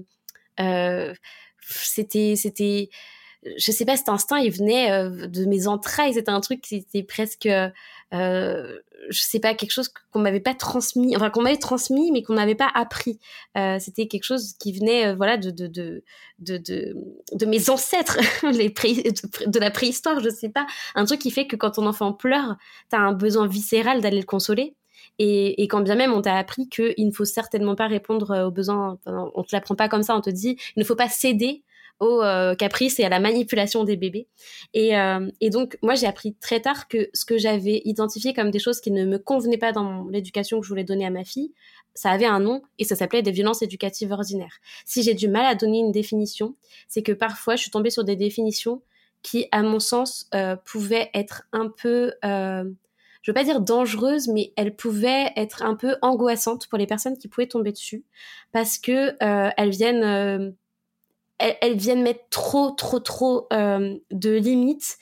c'était, 1.67 2.35
c'était, 2.37 2.91
je 3.57 3.73
sais 3.73 3.85
pas, 3.85 3.97
cet 3.97 4.09
instinct, 4.09 4.39
il 4.39 4.51
venait 4.51 5.09
de 5.11 5.45
mes 5.45 5.67
entrailles. 5.67 6.15
C'était 6.15 6.31
un 6.31 6.41
truc 6.41 6.61
qui 6.61 6.77
était 6.77 7.03
presque 7.03 7.49
euh, 8.15 8.79
je 9.11 9.21
sais 9.21 9.41
pas 9.41 9.55
quelque 9.55 9.73
chose 9.73 9.89
qu'on 9.89 10.21
m'avait 10.21 10.41
pas 10.41 10.55
transmis 10.55 11.17
enfin 11.17 11.31
qu'on 11.31 11.43
m'avait 11.43 11.57
transmis 11.57 12.13
mais 12.13 12.23
qu'on 12.23 12.35
n'avait 12.35 12.55
pas 12.55 12.71
appris. 12.75 13.19
Euh, 13.57 13.79
c'était 13.79 14.07
quelque 14.07 14.25
chose 14.25 14.55
qui 14.59 14.73
venait 14.73 15.09
euh, 15.09 15.15
voilà 15.15 15.37
de 15.37 15.51
de, 15.51 15.69
de 15.69 16.03
de 16.39 17.47
mes 17.47 17.71
ancêtres 17.71 18.19
de, 18.43 19.59
la 19.59 19.71
préhistoire 19.71 20.21
je 20.21 20.29
sais 20.29 20.49
pas. 20.49 20.67
Un 20.95 21.05
truc 21.05 21.21
qui 21.21 21.31
fait 21.31 21.47
que 21.47 21.57
quand 21.57 21.73
ton 21.73 21.87
enfant 21.87 22.13
pleure 22.13 22.57
t'as 22.89 22.99
un 22.99 23.13
besoin 23.13 23.47
viscéral 23.47 24.01
d'aller 24.01 24.21
le 24.21 24.27
consoler. 24.27 24.75
Et, 25.21 25.63
et, 25.63 25.69
quand 25.69 25.81
bien 25.81 25.95
même 25.95 26.13
on 26.13 26.23
t'a 26.23 26.37
appris 26.37 26.69
qu'il 26.69 27.07
ne 27.07 27.13
faut 27.13 27.25
certainement 27.25 27.77
pas 27.77 27.87
répondre 27.87 28.31
euh, 28.33 28.47
aux 28.47 28.51
besoins, 28.51 28.99
on 29.07 29.43
te 29.43 29.55
l'apprend 29.55 29.77
pas 29.77 29.89
comme 29.89 30.03
ça, 30.03 30.17
on 30.17 30.21
te 30.21 30.31
dit 30.31 30.57
il 30.77 30.81
ne 30.81 30.85
faut 30.85 30.97
pas 30.97 31.09
céder 31.09 31.63
au 32.01 32.23
euh, 32.23 32.55
caprice 32.55 32.99
et 32.99 33.05
à 33.05 33.09
la 33.09 33.21
manipulation 33.21 33.85
des 33.85 33.97
bébés. 33.97 34.29
Et, 34.73 34.97
euh, 34.97 35.31
et 35.41 35.51
donc, 35.51 35.79
moi, 35.83 35.95
j'ai 35.95 36.07
appris 36.07 36.35
très 36.35 36.61
tard 36.61 36.89
que 36.89 37.09
ce 37.15 37.25
que 37.25 37.39
j'avais 37.39 37.83
identifié 37.85 38.35
comme 38.35 38.51
des 38.51 38.59
choses 38.59 38.81
qui 38.81 38.91
ne 38.91 39.05
me 39.05 39.19
convenaient 39.19 39.59
pas 39.59 39.73
dans 39.73 40.05
l'éducation 40.09 40.61
que 40.61 40.65
je 40.65 40.69
voulais 40.69 40.85
donner 40.85 41.07
à 41.07 41.11
ma 41.11 41.25
fille, 41.25 41.53
ça 41.95 42.11
avait 42.11 42.27
un 42.27 42.41
nom 42.41 42.63
et 42.79 42.85
ça 42.85 42.97
s'appelait 42.97 43.23
des 43.23 43.31
violences 43.31 43.63
éducatives 43.63 44.11
ordinaires. 44.11 44.59
Si 44.85 45.03
j'ai 45.03 45.15
du 45.15 45.29
mal 45.29 45.47
à 45.47 45.55
donner 45.55 45.79
une 45.79 45.93
définition, 45.93 46.57
c'est 46.89 47.03
que 47.03 47.13
parfois, 47.13 47.57
je 47.57 47.63
suis 47.63 47.71
tombée 47.71 47.91
sur 47.91 48.05
des 48.05 48.17
définitions 48.17 48.83
qui, 49.23 49.47
à 49.53 49.63
mon 49.63 49.81
sens, 49.81 50.29
euh, 50.35 50.57
pouvaient 50.57 51.11
être 51.15 51.45
un 51.53 51.69
peu... 51.69 52.13
Euh, 52.25 52.65
je 53.23 53.31
veux 53.31 53.35
pas 53.35 53.45
dire 53.45 53.63
dangereuses, 53.63 54.29
mais 54.29 54.53
elles 54.55 54.77
pouvaient 54.77 55.33
être 55.37 55.63
un 55.63 55.77
peu 55.77 55.97
angoissantes 56.03 56.67
pour 56.67 56.79
les 56.79 56.87
personnes 56.87 57.17
qui 57.17 57.27
pouvaient 57.27 57.47
tomber 57.47 57.73
dessus, 57.73 58.05
parce 58.53 58.77
que 58.77 59.17
euh, 59.25 59.51
elles 59.57 59.71
viennent 59.71 60.05
euh, 60.05 60.51
elles, 61.39 61.77
viennent 61.77 62.03
mettre 62.03 62.29
trop, 62.31 62.71
trop, 62.71 63.01
trop 63.01 63.47
euh, 63.53 63.97
de 64.11 64.31
limites 64.31 64.99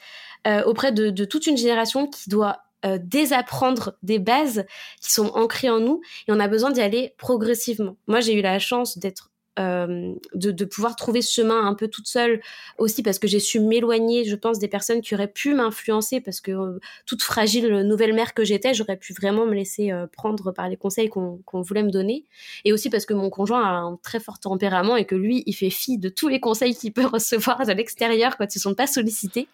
euh, 0.46 0.62
auprès 0.64 0.92
de, 0.92 1.10
de, 1.10 1.24
toute 1.24 1.46
une 1.46 1.56
génération 1.56 2.06
qui 2.06 2.28
doit 2.28 2.62
euh, 2.84 2.98
désapprendre 3.00 3.96
des 4.02 4.18
bases 4.18 4.64
qui 5.00 5.12
sont 5.12 5.28
ancrées 5.34 5.70
en 5.70 5.78
nous 5.78 6.00
et 6.26 6.32
on 6.32 6.40
a 6.40 6.48
besoin 6.48 6.70
d'y 6.70 6.80
aller 6.80 7.14
progressivement. 7.16 7.96
Moi, 8.06 8.20
j'ai 8.20 8.34
eu 8.34 8.42
la 8.42 8.58
chance 8.58 8.98
d'être 8.98 9.31
euh, 9.58 10.14
de, 10.34 10.64
pouvoir 10.64 10.96
trouver 10.96 11.20
ce 11.20 11.30
chemin 11.30 11.66
un 11.66 11.74
peu 11.74 11.86
toute 11.88 12.06
seule 12.06 12.40
aussi 12.78 13.02
parce 13.02 13.18
que 13.18 13.28
j'ai 13.28 13.38
su 13.38 13.60
m'éloigner, 13.60 14.24
je 14.24 14.34
pense, 14.34 14.58
des 14.58 14.68
personnes 14.68 15.02
qui 15.02 15.14
auraient 15.14 15.30
pu 15.30 15.52
m'influencer 15.52 16.22
parce 16.22 16.40
que 16.40 16.52
euh, 16.52 16.80
toute 17.04 17.22
fragile 17.22 17.82
nouvelle 17.82 18.14
mère 18.14 18.32
que 18.32 18.44
j'étais, 18.44 18.72
j'aurais 18.72 18.96
pu 18.96 19.12
vraiment 19.12 19.44
me 19.44 19.52
laisser 19.52 19.92
euh, 19.92 20.06
prendre 20.06 20.52
par 20.52 20.70
les 20.70 20.78
conseils 20.78 21.10
qu'on 21.10 21.60
voulait 21.60 21.82
me 21.82 21.90
donner. 21.90 22.24
Et 22.64 22.72
aussi 22.72 22.88
parce 22.88 23.04
que 23.04 23.12
mon 23.12 23.28
conjoint 23.28 23.62
a 23.62 23.72
un 23.72 23.96
très 24.02 24.20
fort 24.20 24.38
tempérament 24.38 24.96
et 24.96 25.04
que 25.04 25.16
lui, 25.16 25.42
il 25.44 25.52
fait 25.52 25.68
fi 25.68 25.98
de 25.98 26.08
tous 26.08 26.28
les 26.28 26.40
conseils 26.40 26.74
qu'il 26.74 26.94
peut 26.94 27.06
recevoir 27.12 27.66
de 27.66 27.72
l'extérieur 27.72 28.38
quand 28.38 28.56
ils 28.56 28.60
sont 28.60 28.74
pas 28.74 28.86
sollicités 28.86 29.48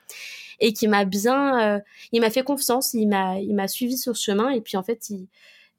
et 0.60 0.72
qui 0.72 0.86
m'a 0.86 1.04
bien, 1.04 1.80
il 2.10 2.20
m'a 2.20 2.30
fait 2.30 2.42
confiance, 2.42 2.92
il 2.94 3.08
m'a 3.08 3.68
suivi 3.68 3.96
sur 3.96 4.16
ce 4.16 4.24
chemin 4.24 4.50
et 4.50 4.60
puis 4.60 4.76
en 4.76 4.82
fait, 4.82 5.10
il 5.10 5.28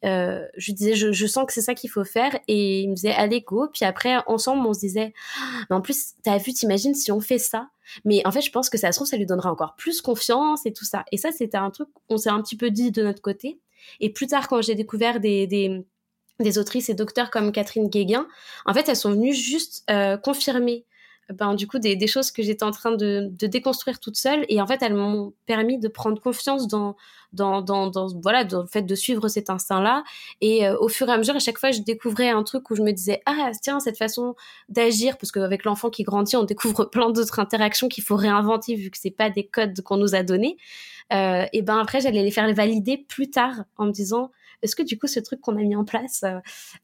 euh, 0.05 0.45
je 0.57 0.71
disais, 0.71 0.95
je, 0.95 1.11
je 1.11 1.27
sens 1.27 1.45
que 1.45 1.53
c'est 1.53 1.61
ça 1.61 1.75
qu'il 1.75 1.89
faut 1.89 2.03
faire. 2.03 2.37
Et 2.47 2.81
il 2.81 2.89
me 2.89 2.95
disait, 2.95 3.11
allez, 3.11 3.41
go. 3.41 3.67
Puis 3.73 3.85
après, 3.85 4.17
ensemble, 4.27 4.65
on 4.65 4.73
se 4.73 4.79
disait, 4.79 5.13
ah, 5.39 5.63
mais 5.69 5.75
en 5.75 5.81
plus, 5.81 6.13
t'as 6.23 6.37
vu, 6.37 6.53
t'imagines 6.53 6.95
si 6.95 7.11
on 7.11 7.19
fait 7.19 7.37
ça? 7.37 7.69
Mais 8.05 8.25
en 8.25 8.31
fait, 8.31 8.41
je 8.41 8.51
pense 8.51 8.69
que 8.69 8.77
ça 8.77 8.91
se 8.91 8.97
trouve, 8.97 9.07
ça 9.07 9.17
lui 9.17 9.25
donnera 9.25 9.51
encore 9.51 9.75
plus 9.75 10.01
confiance 10.01 10.65
et 10.65 10.73
tout 10.73 10.85
ça. 10.85 11.03
Et 11.11 11.17
ça, 11.17 11.31
c'était 11.31 11.57
un 11.57 11.71
truc 11.71 11.89
qu'on 12.07 12.17
s'est 12.17 12.29
un 12.29 12.41
petit 12.41 12.57
peu 12.57 12.71
dit 12.71 12.91
de 12.91 13.03
notre 13.03 13.21
côté. 13.21 13.59
Et 13.99 14.11
plus 14.11 14.27
tard, 14.27 14.47
quand 14.47 14.61
j'ai 14.61 14.75
découvert 14.75 15.19
des, 15.19 15.47
des, 15.47 15.85
des 16.39 16.57
autrices 16.57 16.89
et 16.89 16.93
docteurs 16.93 17.31
comme 17.31 17.51
Catherine 17.51 17.89
Guéguin, 17.89 18.27
en 18.65 18.73
fait, 18.73 18.87
elles 18.89 18.95
sont 18.95 19.11
venues 19.11 19.33
juste 19.33 19.83
euh, 19.89 20.17
confirmer 20.17 20.85
ben, 21.33 21.53
du 21.53 21.67
coup 21.67 21.79
des, 21.79 21.95
des 21.95 22.07
choses 22.07 22.31
que 22.31 22.41
j'étais 22.41 22.63
en 22.63 22.71
train 22.71 22.91
de, 22.91 23.29
de, 23.31 23.47
déconstruire 23.47 23.99
toute 23.99 24.17
seule. 24.17 24.45
Et 24.49 24.61
en 24.61 24.67
fait 24.67 24.81
elles 24.81 24.95
m'ont 24.95 25.33
permis 25.45 25.77
de 25.77 25.87
prendre 25.87 26.19
confiance 26.21 26.67
dans 26.67 26.95
dans, 27.31 27.61
dans, 27.61 27.87
dans 27.87 28.07
voilà 28.21 28.43
dans 28.43 28.61
le 28.61 28.67
fait 28.67 28.81
de 28.81 28.95
suivre 28.95 29.27
cet 29.27 29.51
instinct 29.51 29.81
là 29.81 30.03
et 30.41 30.67
euh, 30.67 30.75
au 30.79 30.87
fur 30.87 31.07
et 31.09 31.11
à 31.11 31.17
mesure 31.17 31.35
à 31.35 31.39
chaque 31.39 31.59
fois 31.59 31.69
je 31.69 31.81
découvrais 31.81 32.29
un 32.29 32.41
truc 32.41 32.71
où 32.71 32.75
je 32.75 32.81
me 32.81 32.91
disais 32.91 33.21
ah 33.27 33.51
tiens 33.61 33.79
cette 33.79 33.99
façon 33.99 34.33
d'agir 34.67 35.15
parce 35.15 35.31
qu'avec 35.31 35.63
l'enfant 35.63 35.91
qui 35.91 36.01
grandit 36.01 36.37
on 36.37 36.43
découvre 36.43 36.85
plein 36.91 37.11
d'autres 37.11 37.37
interactions 37.39 37.87
qu'il 37.87 38.03
faut 38.03 38.15
réinventer 38.15 38.73
vu 38.73 38.89
que 38.89 38.97
c'est 38.99 39.11
pas 39.11 39.29
des 39.29 39.45
codes 39.45 39.79
qu'on 39.81 39.97
nous 39.97 40.15
a 40.15 40.23
donnés. 40.23 40.57
Euh, 41.13 41.45
et 41.53 41.61
ben 41.61 41.77
après 41.77 42.01
j'allais 42.01 42.23
les 42.23 42.31
faire 42.31 42.51
valider 42.53 42.97
plus 42.97 43.29
tard 43.29 43.63
en 43.77 43.85
me 43.85 43.91
disant 43.91 44.31
est-ce 44.61 44.75
que 44.75 44.83
du 44.83 44.97
coup 44.97 45.07
ce 45.07 45.19
truc 45.19 45.41
qu'on 45.41 45.57
a 45.57 45.61
mis 45.61 45.75
en 45.75 45.85
place 45.85 46.23
euh, 46.23 46.39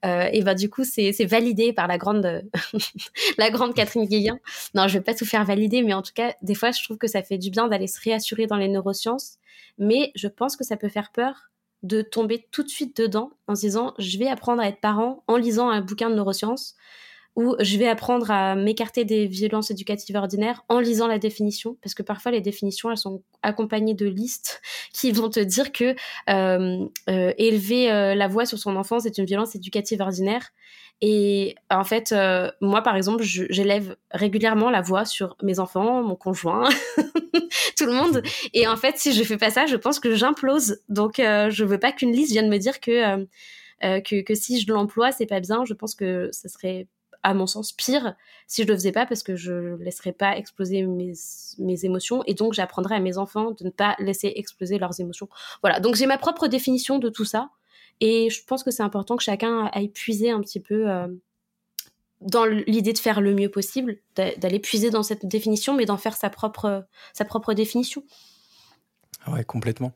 euh 0.06 0.30
et 0.32 0.42
ben 0.42 0.54
du 0.54 0.70
coup 0.70 0.84
c'est 0.84 1.12
validé 1.26 1.74
par 1.74 1.88
la 1.88 1.98
grande 1.98 2.44
la 3.38 3.50
grande 3.50 3.74
Catherine 3.74 4.06
Guéguin. 4.06 4.40
Non 4.74 4.88
je 4.88 4.98
vais 4.98 5.04
pas 5.04 5.14
tout 5.14 5.26
faire 5.26 5.46
valider 5.46 5.82
mais 5.82 5.94
en 5.94 6.02
tout 6.02 6.14
cas 6.14 6.34
des 6.42 6.56
fois 6.56 6.72
je 6.72 6.84
trouve 6.84 6.98
que 6.98 7.08
ça 7.08 7.24
fait 7.24 7.38
du 7.38 7.50
bien 7.50 7.68
d'aller 7.68 7.88
se 7.88 8.00
réassurer 8.02 8.48
dans 8.48 8.58
les 8.58 8.68
neurosciences. 8.68 9.38
Mais 9.78 10.12
je 10.16 10.28
pense 10.28 10.56
que 10.56 10.64
ça 10.64 10.78
peut 10.78 10.90
faire 10.90 11.12
peur 11.12 11.50
de 11.84 12.02
tomber 12.02 12.48
tout 12.52 12.64
de 12.64 12.70
suite 12.70 12.98
dedans 12.98 13.32
en 13.48 13.56
se 13.56 13.62
disant 13.62 13.94
je 14.00 14.18
vais 14.18 14.28
apprendre 14.28 14.62
à 14.62 14.68
être 14.68 14.80
parent 14.80 15.24
en 15.28 15.38
lisant 15.38 15.70
un 15.70 15.82
bouquin 15.82 16.10
de 16.10 16.16
neurosciences 16.16 16.76
où 17.36 17.56
je 17.60 17.78
vais 17.78 17.88
apprendre 17.88 18.32
à 18.32 18.56
m'écarter 18.56 19.04
des 19.04 19.28
violences 19.28 19.72
éducatives 19.72 20.16
ordinaires 20.16 20.64
en 20.70 20.80
lisant 20.80 21.08
la 21.08 21.20
définition, 21.20 21.78
parce 21.82 21.94
que 21.94 22.04
parfois 22.04 22.32
les 22.32 22.42
définitions 22.42 22.90
elles 22.90 22.98
sont 22.98 23.22
accompagnées 23.44 23.94
de 23.94 24.08
listes 24.08 24.62
qui 24.94 25.12
vont 25.12 25.30
te 25.30 25.40
dire 25.40 25.72
que 25.72 25.96
euh, 26.30 26.86
euh, 27.10 27.34
élever 27.38 27.92
euh, 27.92 28.16
la 28.16 28.28
voix 28.28 28.46
sur 28.46 28.58
son 28.58 28.76
enfant 28.76 29.00
c'est 29.00 29.18
une 29.18 29.26
violence 29.26 29.56
éducative 29.56 30.02
ordinaire. 30.02 30.52
Et 31.02 31.56
en 31.70 31.84
fait, 31.84 32.14
euh, 32.14 32.50
moi 32.62 32.82
par 32.82 32.96
exemple, 32.96 33.22
j'élève 33.24 33.98
régulièrement 34.12 34.70
la 34.70 34.82
voix 34.82 35.04
sur 35.04 35.36
mes 35.44 35.60
enfants, 35.60 36.02
mon 36.02 36.16
conjoint, 36.16 36.70
tout 37.78 37.86
le 37.86 37.92
monde. 37.92 38.24
Et 38.54 38.66
en 38.66 38.78
fait, 38.78 38.98
si 38.98 39.12
je 39.12 39.24
fais 39.24 39.38
pas 39.38 39.50
ça, 39.50 39.66
je 39.66 39.76
pense 39.76 40.00
que 40.00 40.16
j'implose. 40.16 40.80
Donc, 40.88 41.20
euh, 41.20 41.50
je 41.50 41.66
veux 41.66 41.80
pas 41.80 41.92
qu'une 41.92 42.14
liste 42.14 42.32
vienne 42.32 42.50
me 42.50 42.58
dire 42.58 42.80
que 42.80 43.28
que, 43.82 44.22
que, 44.24 44.34
si 44.34 44.60
je 44.60 44.72
l'emploie, 44.72 45.12
c'est 45.12 45.28
pas 45.28 45.42
bien. 45.42 45.64
Je 45.64 45.76
pense 45.76 45.94
que 45.94 46.30
ça 46.32 46.50
serait 46.50 46.88
à 47.26 47.34
mon 47.34 47.48
sens, 47.48 47.72
pire 47.72 48.16
si 48.46 48.62
je 48.62 48.68
le 48.68 48.76
faisais 48.76 48.92
pas 48.92 49.08
parce 49.08 49.24
que 49.24 49.36
je 49.36 49.76
laisserais 49.82 50.12
pas 50.12 50.38
exploser 50.38 50.84
mes, 50.84 51.14
mes 51.58 51.84
émotions 51.84 52.24
et 52.28 52.36
donc 52.36 52.54
j'apprendrais 52.54 52.96
à 52.96 53.00
mes 53.00 53.18
enfants 53.18 53.52
de 53.52 53.66
ne 53.66 53.72
pas 53.72 53.96
laisser 53.98 54.32
exploser 54.36 54.78
leurs 54.78 55.00
émotions. 55.00 55.28
Voilà, 55.62 55.80
donc 55.80 55.96
j'ai 55.96 56.06
ma 56.06 56.20
propre 56.20 56.48
définition 56.48 57.00
de 57.00 57.10
tout 57.10 57.26
ça 57.26 57.50
et 58.00 58.30
je 58.30 58.46
pense 58.46 58.64
que 58.64 58.70
c'est 58.70 58.84
important 58.84 59.18
que 59.18 59.24
chacun 59.24 59.72
aille 59.74 59.90
puiser 59.90 60.30
un 60.30 60.40
petit 60.40 60.60
peu 60.60 60.88
euh, 60.88 61.08
dans 62.22 62.46
l'idée 62.46 62.94
de 62.94 63.00
faire 63.00 63.22
le 63.22 63.34
mieux 63.34 63.50
possible, 63.50 63.98
d'aller 64.16 64.60
puiser 64.60 64.92
dans 64.92 65.04
cette 65.04 65.26
définition, 65.26 65.74
mais 65.74 65.86
d'en 65.86 65.98
faire 65.98 66.16
sa 66.16 66.30
propre, 66.30 66.86
sa 67.14 67.26
propre 67.26 67.56
définition. 67.56 68.04
Ouais, 69.28 69.44
complètement. 69.44 69.94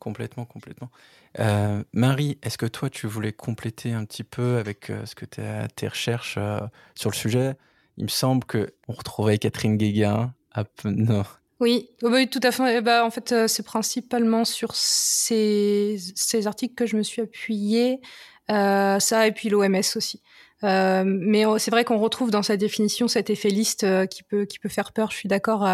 Complètement, 0.00 0.46
complètement. 0.46 0.90
Euh, 1.38 1.84
Marie, 1.92 2.38
est-ce 2.42 2.56
que 2.56 2.64
toi, 2.64 2.88
tu 2.88 3.06
voulais 3.06 3.32
compléter 3.32 3.92
un 3.92 4.06
petit 4.06 4.24
peu 4.24 4.56
avec 4.56 4.88
euh, 4.88 5.04
ce 5.04 5.14
que 5.14 5.26
tes 5.26 5.88
recherches 5.88 6.36
euh, 6.38 6.58
sur 6.94 7.10
le 7.10 7.14
sujet? 7.14 7.54
Il 7.98 8.04
me 8.04 8.08
semble 8.08 8.44
qu'on 8.46 8.92
retrouvait 8.94 9.36
Catherine 9.36 9.76
Guéguin. 9.76 10.32
À... 10.52 10.64
Non. 10.84 11.24
Oui, 11.60 11.90
oui, 12.02 12.28
tout 12.28 12.40
à 12.42 12.50
fait. 12.50 12.78
Eh 12.78 12.80
ben, 12.80 13.04
en 13.04 13.10
fait, 13.10 13.46
c'est 13.46 13.62
principalement 13.62 14.46
sur 14.46 14.74
ces, 14.74 15.98
ces, 16.14 16.46
articles 16.46 16.74
que 16.74 16.86
je 16.86 16.96
me 16.96 17.02
suis 17.02 17.20
appuyée. 17.20 18.00
ça, 18.48 19.26
et 19.26 19.32
puis 19.32 19.50
l'OMS 19.50 19.82
aussi. 19.96 20.22
mais 20.62 21.44
c'est 21.58 21.70
vrai 21.70 21.84
qu'on 21.84 21.98
retrouve 21.98 22.30
dans 22.30 22.42
sa 22.42 22.56
définition 22.56 23.06
cet 23.06 23.28
effet 23.28 23.50
liste 23.50 23.86
qui, 24.08 24.22
peut, 24.22 24.46
qui 24.46 24.58
peut 24.58 24.70
faire 24.70 24.94
peur. 24.94 25.10
Je 25.10 25.16
suis 25.18 25.28
d'accord 25.28 25.68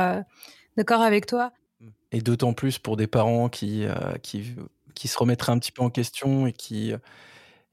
d'accord 0.77 1.03
avec 1.03 1.27
toi. 1.27 1.53
Et 2.13 2.21
d'autant 2.21 2.53
plus 2.53 2.79
pour 2.79 2.97
des 2.97 3.07
parents 3.07 3.49
qui, 3.49 3.85
euh, 3.85 3.95
qui, 4.23 4.55
qui, 4.95 5.09
se 5.09 5.19
remettraient 5.19 5.53
un 5.53 5.59
petit 5.59 5.73
peu 5.73 5.83
en 5.83 5.91
question 5.91 6.47
et 6.47 6.53
qui, 6.53 6.93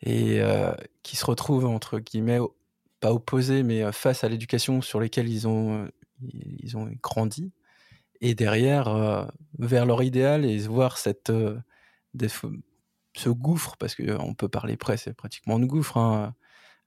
et, 0.02 0.42
euh, 0.42 0.74
qui 1.04 1.16
se 1.16 1.26
retrouvent, 1.26 1.66
entre 1.66 2.00
guillemets, 2.00 2.40
pas 3.00 3.14
opposés, 3.14 3.64
mais 3.64 3.84
euh, 3.84 3.92
face 3.92 4.24
à 4.24 4.30
l'éducation 4.30 4.82
sur 4.82 5.00
laquelle 5.00 5.30
ils 5.30 5.48
ont, 5.48 5.88
ils 6.22 6.78
ont 6.78 6.90
grandi. 7.02 7.52
Et 8.22 8.36
derrière, 8.36 9.28
vers 9.60 9.86
leur 9.86 10.02
idéal 10.02 10.46
et 10.46 10.58
voir 10.60 10.98
cette, 10.98 11.30
ce 12.22 13.30
gouffre, 13.30 13.76
parce 13.78 13.96
qu'on 13.96 14.34
peut 14.34 14.48
parler 14.48 14.78
près, 14.78 14.96
c'est 14.96 15.14
pratiquement 15.14 15.58
un 15.58 15.66
gouffre. 15.66 15.98
Hein. 15.98 16.34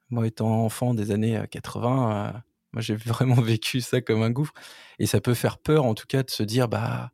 Moi, 0.09 0.27
étant 0.27 0.65
enfant 0.65 0.95
des 0.95 1.11
années 1.11 1.43
80, 1.51 2.43
moi, 2.77 2.83
j'ai 2.83 2.95
vraiment 2.97 3.41
vécu 3.41 3.81
ça 3.81 4.01
comme 4.01 4.23
un 4.23 4.31
gouffre. 4.31 4.55
Et 4.99 5.07
ça 5.07 5.21
peut 5.21 5.35
faire 5.35 5.59
peur, 5.59 5.85
en 5.85 5.95
tout 5.95 6.07
cas, 6.07 6.23
de 6.23 6.31
se 6.31 6.43
dire, 6.43 6.69
bah, 6.69 7.11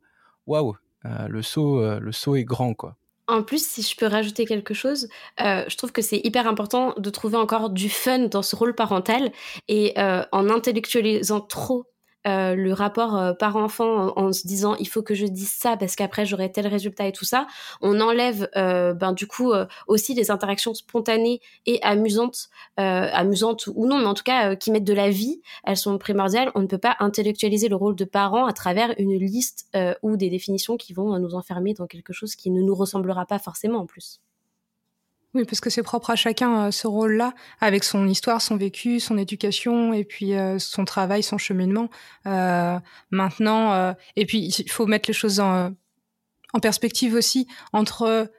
waouh, 0.47 0.75
euh, 1.05 1.27
le 1.27 1.41
saut, 1.41 1.79
euh, 1.79 1.99
le 1.99 2.11
saut 2.11 2.35
est 2.35 2.43
grand, 2.43 2.73
quoi. 2.73 2.95
En 3.27 3.41
plus, 3.41 3.65
si 3.65 3.81
je 3.81 3.95
peux 3.95 4.05
rajouter 4.05 4.45
quelque 4.45 4.73
chose, 4.73 5.07
euh, 5.41 5.63
je 5.67 5.77
trouve 5.77 5.93
que 5.93 6.01
c'est 6.01 6.19
hyper 6.23 6.45
important 6.45 6.93
de 6.97 7.09
trouver 7.09 7.37
encore 7.37 7.69
du 7.69 7.89
fun 7.89 8.27
dans 8.27 8.41
ce 8.41 8.55
rôle 8.55 8.75
parental 8.75 9.31
et 9.69 9.93
en 9.97 10.49
intellectualisant 10.49 11.39
trop 11.39 11.85
euh, 12.25 12.55
le 12.55 12.73
rapport 12.73 13.17
euh, 13.17 13.33
parent-enfant 13.33 14.17
en, 14.17 14.31
se 14.31 14.47
disant 14.47 14.75
il 14.75 14.87
faut 14.87 15.01
que 15.01 15.13
je 15.13 15.25
dise 15.25 15.51
ça 15.51 15.75
parce 15.75 15.95
qu'après 15.95 16.25
j'aurai 16.25 16.51
tel 16.51 16.67
résultat 16.67 17.07
et 17.07 17.11
tout 17.11 17.25
ça, 17.25 17.47
on 17.81 17.99
enlève 17.99 18.49
euh, 18.55 18.93
ben 18.93 19.13
du 19.13 19.27
coup 19.27 19.51
aussi 19.87 20.13
les 20.13 20.31
interactions 20.31 20.73
spontanées 20.73 21.41
et 21.65 21.81
amusantes, 21.83 22.49
amusantes 22.77 23.67
ou 23.75 23.85
non, 23.87 23.99
mais 23.99 24.05
en 24.05 24.13
tout 24.13 24.23
cas 24.23 24.55
qui 24.55 24.71
mettent 24.71 24.83
de 24.83 24.93
la 24.93 25.09
vie, 25.09 25.41
elles 25.65 25.77
sont 25.77 25.97
primordiales. 25.97 26.51
On 26.55 26.61
ne 26.61 26.67
peut 26.67 26.77
pas 26.77 26.95
intellectualiser 26.99 27.69
le 27.69 27.75
rôle 27.75 27.95
de 27.95 28.05
parent 28.05 28.45
à 28.45 28.53
travers 28.53 28.93
une 28.97 29.17
liste 29.17 29.69
ou 30.01 30.17
des 30.17 30.29
définitions 30.29 30.77
qui 30.77 30.93
vont 30.93 31.17
nous 31.19 31.35
enfermer 31.35 31.73
dans 31.73 31.87
quelque 31.87 32.13
chose 32.13 32.35
qui 32.35 32.51
ne 32.51 32.61
nous 32.61 32.75
ressemblera 32.75 33.25
pas 33.25 33.39
forcément 33.39 33.79
en 33.79 33.85
plus. 33.85 34.21
Oui, 35.33 35.45
parce 35.45 35.61
que 35.61 35.71
c'est 35.71 35.81
propre 35.81 36.11
à 36.11 36.15
chacun 36.15 36.67
euh, 36.67 36.71
ce 36.71 36.85
rôle-là, 36.85 37.33
avec 37.59 37.83
son 37.83 38.07
histoire, 38.07 38.39
son 38.41 38.55
vécu, 38.55 38.99
son 38.99 39.17
éducation, 39.17 39.91
et 39.91 40.03
puis 40.03 40.35
euh, 40.35 40.59
son 40.59 40.85
travail, 40.85 41.23
son 41.23 41.39
cheminement. 41.39 41.89
Euh, 42.27 42.79
maintenant, 43.09 43.95
et 44.15 44.25
puis 44.25 44.53
il 44.57 44.71
faut 44.71 44.85
mettre 44.85 45.09
les 45.09 45.13
choses 45.13 45.39
en, 45.39 45.71
en 46.53 46.59
perspective 46.59 47.15
aussi 47.15 47.47
entre 47.71 48.31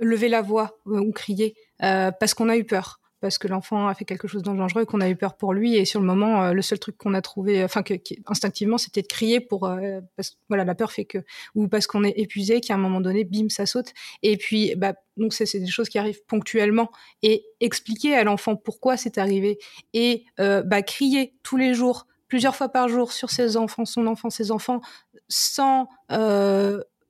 lever 0.00 0.28
la 0.28 0.42
voix 0.42 0.78
ou 0.86 1.12
crier 1.12 1.54
parce 1.78 2.34
qu'on 2.34 2.48
a 2.48 2.56
eu 2.56 2.64
peur 2.64 3.00
parce 3.20 3.38
que 3.38 3.48
l'enfant 3.48 3.88
a 3.88 3.94
fait 3.94 4.04
quelque 4.04 4.28
chose 4.28 4.42
de 4.42 4.52
dangereux, 4.52 4.84
qu'on 4.84 5.00
a 5.00 5.08
eu 5.08 5.16
peur 5.16 5.36
pour 5.36 5.52
lui, 5.52 5.76
et 5.76 5.84
sur 5.84 6.00
le 6.00 6.06
moment, 6.06 6.44
euh, 6.44 6.52
le 6.52 6.62
seul 6.62 6.78
truc 6.78 6.96
qu'on 6.96 7.14
a 7.14 7.22
trouvé, 7.22 7.64
enfin 7.64 7.82
que, 7.82 7.94
instinctivement, 8.26 8.78
c'était 8.78 9.02
de 9.02 9.06
crier 9.06 9.40
pour, 9.40 9.66
euh, 9.66 10.00
parce 10.16 10.30
que 10.30 10.36
voilà, 10.48 10.64
la 10.64 10.74
peur 10.74 10.92
fait 10.92 11.04
que, 11.04 11.18
ou 11.54 11.68
parce 11.68 11.86
qu'on 11.86 12.04
est 12.04 12.18
épuisé, 12.18 12.60
qu'à 12.60 12.74
un 12.74 12.78
moment 12.78 13.00
donné, 13.00 13.24
bim, 13.24 13.48
ça 13.48 13.66
saute. 13.66 13.92
Et 14.22 14.36
puis, 14.36 14.74
bah, 14.76 14.94
donc 15.16 15.32
c'est 15.32 15.58
des 15.58 15.66
choses 15.66 15.88
qui 15.88 15.98
arrivent 15.98 16.22
ponctuellement, 16.26 16.90
et 17.22 17.44
expliquer 17.60 18.14
à 18.14 18.24
l'enfant 18.24 18.56
pourquoi 18.56 18.96
c'est 18.96 19.18
arrivé, 19.18 19.58
et 19.94 20.24
euh, 20.40 20.62
bah, 20.62 20.82
crier 20.82 21.34
tous 21.42 21.56
les 21.56 21.74
jours, 21.74 22.06
plusieurs 22.28 22.54
fois 22.54 22.68
par 22.68 22.88
jour 22.88 23.12
sur 23.12 23.30
ses 23.30 23.56
enfants, 23.56 23.84
son 23.84 24.06
enfant, 24.06 24.30
ses 24.30 24.50
enfants, 24.50 24.80
sans 25.28 25.88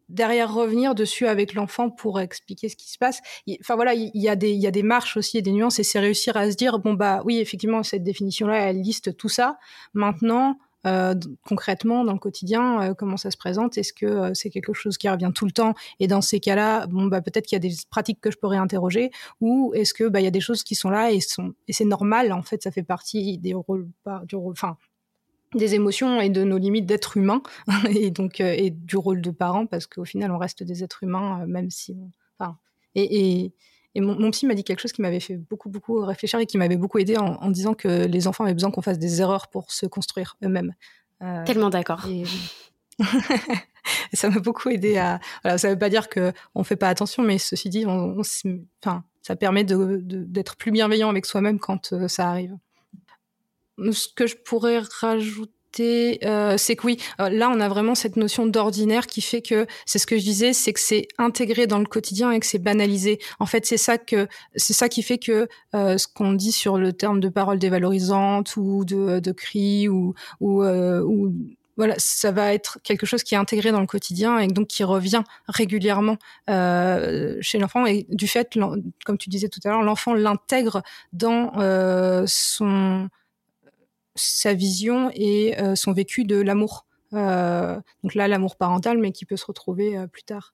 derrière 0.09 0.53
revenir 0.53 0.95
dessus 0.95 1.27
avec 1.27 1.55
l'enfant 1.55 1.91
pour 1.91 2.21
expliquer 2.21 2.69
ce 2.69 2.77
qui 2.77 2.91
se 2.91 2.99
passe. 2.99 3.21
Enfin 3.61 3.77
voilà, 3.77 3.95
il 3.95 4.11
y, 4.15 4.29
a 4.29 4.37
des 4.37 4.51
il 4.51 4.61
y 4.61 4.67
a 4.67 4.71
des 4.71 4.83
marches 4.83 5.17
aussi 5.17 5.39
et 5.39 5.43
des 5.43 5.53
nuances 5.53 5.79
et 5.79 5.85
c'est 5.85 6.01
réussir 6.01 6.37
à 6.37 6.51
se 6.51 6.57
dire 6.57 6.79
bon 6.79 6.95
bah 6.95 7.23
oui 7.25 7.39
effectivement 7.39 7.83
cette 7.83 8.05
définition 8.05 8.47
là 8.47 8.59
elle 8.59 8.81
liste 8.81 9.17
tout 9.17 9.29
ça. 9.29 9.59
Maintenant 9.95 10.59
concrètement 11.45 12.05
dans 12.05 12.13
le 12.13 12.19
quotidien 12.19 12.95
comment 12.95 13.17
ça 13.17 13.31
se 13.31 13.37
présente? 13.37 13.77
Est-ce 13.77 13.93
que 13.93 14.33
c'est 14.35 14.51
quelque 14.51 14.73
chose 14.73 14.97
qui 14.97 15.09
revient 15.09 15.33
tout 15.35 15.45
le 15.45 15.51
temps? 15.51 15.75
Et 16.01 16.07
dans 16.07 16.23
ces 16.23 16.41
cas-là, 16.41 16.87
bon 16.87 17.07
bah 17.07 17.21
peut-être 17.21 17.47
qu'il 17.47 17.57
y 17.57 17.61
a 17.65 17.69
des 17.69 17.75
pratiques 17.91 18.21
que 18.21 18.31
je 18.31 18.39
pourrais 18.39 18.57
interroger, 18.57 19.11
ou 19.41 19.73
est-ce 19.75 19.93
que 19.93 20.09
bah 20.09 20.21
il 20.21 20.25
y 20.25 20.29
a 20.29 20.31
des 20.31 20.41
choses 20.41 20.63
qui 20.63 20.75
sont 20.75 20.91
là 20.91 21.13
et 21.13 21.21
sont 21.21 21.53
et 21.67 21.73
c'est 21.73 21.85
normal 21.85 22.33
en 22.33 22.43
fait, 22.43 22.63
ça 22.63 22.71
fait 22.71 22.83
partie 22.83 23.39
des 23.39 23.55
rôles, 23.55 23.89
du 24.25 24.37
rôle, 24.37 24.53
enfin 24.53 24.77
des 25.55 25.75
émotions 25.75 26.21
et 26.21 26.29
de 26.29 26.45
nos 26.45 26.59
limites 26.59 26.87
d'être 26.87 27.17
humain 27.17 27.43
et 27.91 28.11
donc 28.11 28.41
et 28.41 28.71
du 28.71 28.97
rôle 28.97 29.21
de 29.21 29.31
parent 29.31 29.67
parce 29.67 29.87
qu'au 29.87 30.05
final 30.05 30.31
on 30.31 30.39
reste 30.39 30.63
des 30.63 30.85
êtres 30.85 31.03
humains 31.05 31.47
même 31.47 31.71
si 31.71 31.97
enfin 32.39 32.59
et, 32.95 33.45
et 33.45 33.53
et 33.95 34.01
mon, 34.01 34.31
psy 34.31 34.47
m'a 34.47 34.55
dit 34.55 34.63
quelque 34.63 34.81
chose 34.81 34.93
qui 34.93 35.03
m'avait 35.03 35.19
fait 35.19 35.37
beaucoup, 35.37 35.69
beaucoup 35.69 35.99
réfléchir 36.05 36.39
et 36.39 36.47
qui 36.47 36.57
m'avait 36.59 36.77
beaucoup 36.77 36.99
aidé 36.99 37.17
en, 37.17 37.51
disant 37.51 37.75
que 37.75 38.07
les 38.07 38.29
enfants 38.29 38.45
avaient 38.45 38.55
besoin 38.55 38.71
qu'on 38.71 38.83
fasse 38.83 38.99
des 38.99 39.21
erreurs 39.21 39.49
pour 39.49 39.73
se 39.73 39.87
construire 39.87 40.37
eux-mêmes. 40.45 40.75
Euh, 41.23 41.45
Tellement 41.45 41.69
d'accord. 41.69 42.07
Et... 42.07 42.23
ça 44.13 44.31
m'a 44.31 44.39
beaucoup 44.39 44.69
aidé 44.69 44.99
à. 44.99 45.19
Voilà, 45.43 45.59
ça 45.59 45.69
ne 45.69 45.73
veut 45.73 45.79
pas 45.79 45.89
dire 45.89 46.09
qu'on 46.09 46.33
ne 46.55 46.63
fait 46.63 46.77
pas 46.77 46.89
attention, 46.89 47.23
mais 47.23 47.39
ceci 47.39 47.71
dit, 47.71 47.87
on, 47.87 48.21
enfin, 48.85 49.05
ça 49.23 49.37
permet 49.37 49.65
d'être 49.65 49.79
de, 49.79 50.43
plus 50.57 50.71
bienveillant 50.71 51.09
avec 51.09 51.27
soi-même 51.27 51.59
quand 51.59 51.93
euh, 51.93 52.07
ça 52.07 52.29
arrive. 52.29 52.57
Ce 53.93 54.09
que 54.15 54.27
je 54.27 54.37
pourrais 54.37 54.81
rajouter, 55.01 56.19
euh, 56.25 56.57
c'est 56.57 56.77
que 56.77 56.87
oui, 56.87 56.99
euh, 57.21 57.29
là 57.29 57.51
on 57.51 57.61
a 57.61 57.69
vraiment 57.69 57.95
cette 57.95 58.17
notion 58.17 58.47
d'ordinaire 58.47 59.07
qui 59.07 59.21
fait 59.21 59.43
que 59.43 59.67
c'est 59.87 59.99
ce 59.99 60.07
que 60.07 60.17
je 60.19 60.23
disais, 60.23 60.53
c'est 60.53 60.73
que 60.73 60.81
c'est 60.81 61.07
intégré 61.19 61.67
dans 61.67 61.79
le 61.79 61.87
quotidien 61.87 62.33
et 62.33 62.41
que 62.41 62.47
c'est 62.47 62.59
banalisé. 62.59 63.19
En 63.39 63.47
fait, 63.47 63.67
c'est 63.67 63.77
ça 63.77 63.99
que 63.99 64.27
c'est 64.57 64.73
ça 64.73 64.89
qui 64.89 65.03
fait 65.03 65.19
que 65.19 65.49
euh, 65.75 65.99
ce 65.99 66.09
qu'on 66.09 66.33
dit 66.33 66.53
sur 66.53 66.79
le 66.79 66.93
terme 66.93 67.21
de 67.21 67.29
parole 67.29 67.59
dévalorisante 67.59 68.57
ou 68.57 68.85
de, 68.85 69.21
de 69.21 69.33
cri 69.33 69.89
ou 69.89 70.15
ou, 70.41 70.65
ou 70.65 71.33
voilà, 71.79 71.95
ça 71.99 72.33
va 72.33 72.53
être 72.53 72.81
quelque 72.83 73.07
chose 73.07 73.23
qui 73.23 73.37
est 73.37 73.39
intégré 73.39 73.71
dans 73.71 73.81
le 73.81 73.87
quotidien 73.87 74.41
et 74.41 74.49
donc 74.49 74.67
qui 74.67 74.83
revient 74.83 75.23
régulièrement 75.47 76.17
euh, 76.51 77.39
chez 77.41 77.59
l'enfant. 77.59 77.87
Et 77.87 78.05
du 78.11 78.27
fait, 78.27 78.59
comme 79.07 79.17
tu 79.17 79.31
disais 79.31 79.49
tout 79.49 79.61
à 79.65 79.69
l'heure, 79.69 79.83
l'enfant 79.83 80.13
l'intègre 80.13 80.83
dans 81.13 81.53
euh, 81.61 82.25
son 82.27 83.09
sa 84.19 84.55
vision 84.55 85.11
et 85.15 85.59
euh, 85.61 85.75
son 85.75 85.93
vécu 85.93 86.25
de 86.25 86.37
l'amour. 86.37 86.87
Euh, 87.15 87.77
donc 88.03 88.15
là, 88.15 88.29
l'amour 88.29 88.57
parental, 88.57 88.99
mais 88.99 89.13
qui 89.13 89.25
peut 89.25 89.37
se 89.37 89.47
retrouver 89.47 89.97
euh, 89.97 90.07
plus 90.07 90.25
tard. 90.25 90.53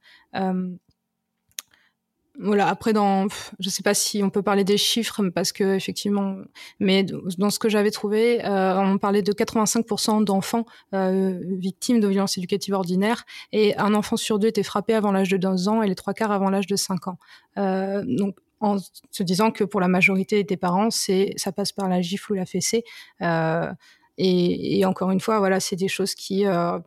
voilà. 2.39 2.67
Après, 2.67 2.93
dans, 2.93 3.29
je 3.61 3.71
sais 3.71 3.85
pas 3.85 3.95
si 3.95 4.23
on 4.25 4.31
peut 4.31 4.43
parler 4.43 4.65
des 4.65 4.77
chiffres 4.77 5.29
parce 5.29 5.53
que 5.53 5.77
effectivement, 5.77 6.37
mais 6.81 7.05
dans 7.05 7.51
ce 7.51 7.61
que 7.61 7.69
j'avais 7.69 7.93
trouvé, 7.93 8.41
on 8.45 8.99
parlait 8.99 9.23
de 9.23 9.33
85% 9.33 10.25
d'enfants 10.25 10.67
victimes 10.93 12.01
de 12.01 12.09
violences 12.09 12.37
éducatives 12.37 12.75
ordinaires 12.75 13.25
et 13.53 13.77
un 13.77 13.95
enfant 13.95 14.17
sur 14.17 14.41
deux 14.41 14.49
était 14.49 14.65
frappé 14.65 14.95
avant 14.95 15.13
l'âge 15.13 15.29
de 15.29 15.37
12 15.37 15.69
ans 15.69 15.83
et 15.83 15.87
les 15.87 15.95
trois 15.95 16.13
quarts 16.13 16.33
avant 16.33 16.51
l'âge 16.51 16.67
de 16.67 16.75
5 16.75 17.07
ans. 17.07 17.19
donc 17.57 18.35
en 18.65 18.79
se 19.11 19.23
disant 19.23 19.51
que 19.51 19.65
pour 19.65 19.81
la 19.81 19.89
majorité 19.89 20.43
des 20.45 20.57
parents, 20.57 20.91
c'est 20.91 21.35
ça 21.37 21.53
passe 21.53 21.73
par 21.73 21.89
la 21.89 22.01
gifle 22.01 22.33
ou 22.33 22.35
la 22.35 22.47
fessée. 22.47 22.85
Euh, 23.23 23.71
et, 24.17 24.85
encore 24.87 25.11
une 25.11 25.21
fois, 25.21 25.39
voilà, 25.39 25.59
c'est 25.61 25.77
des 25.77 25.89
choses 25.89 26.15
qui, 26.15 26.47
euh, 26.47 26.79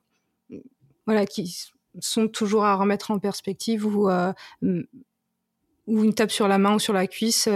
voilà, 1.06 1.26
qui 1.26 1.70
sont 2.00 2.28
toujours 2.28 2.64
à 2.66 2.76
remettre 2.76 3.12
en 3.12 3.20
perspective 3.20 3.86
ou 3.86 4.10
euh, 4.10 4.34
ou 4.62 6.04
une 6.04 6.14
tape 6.14 6.32
sur 6.32 6.50
la 6.50 6.58
main 6.58 6.76
ou 6.76 6.80
sur 6.80 6.92
la 6.92 7.08
cuisse, 7.08 7.48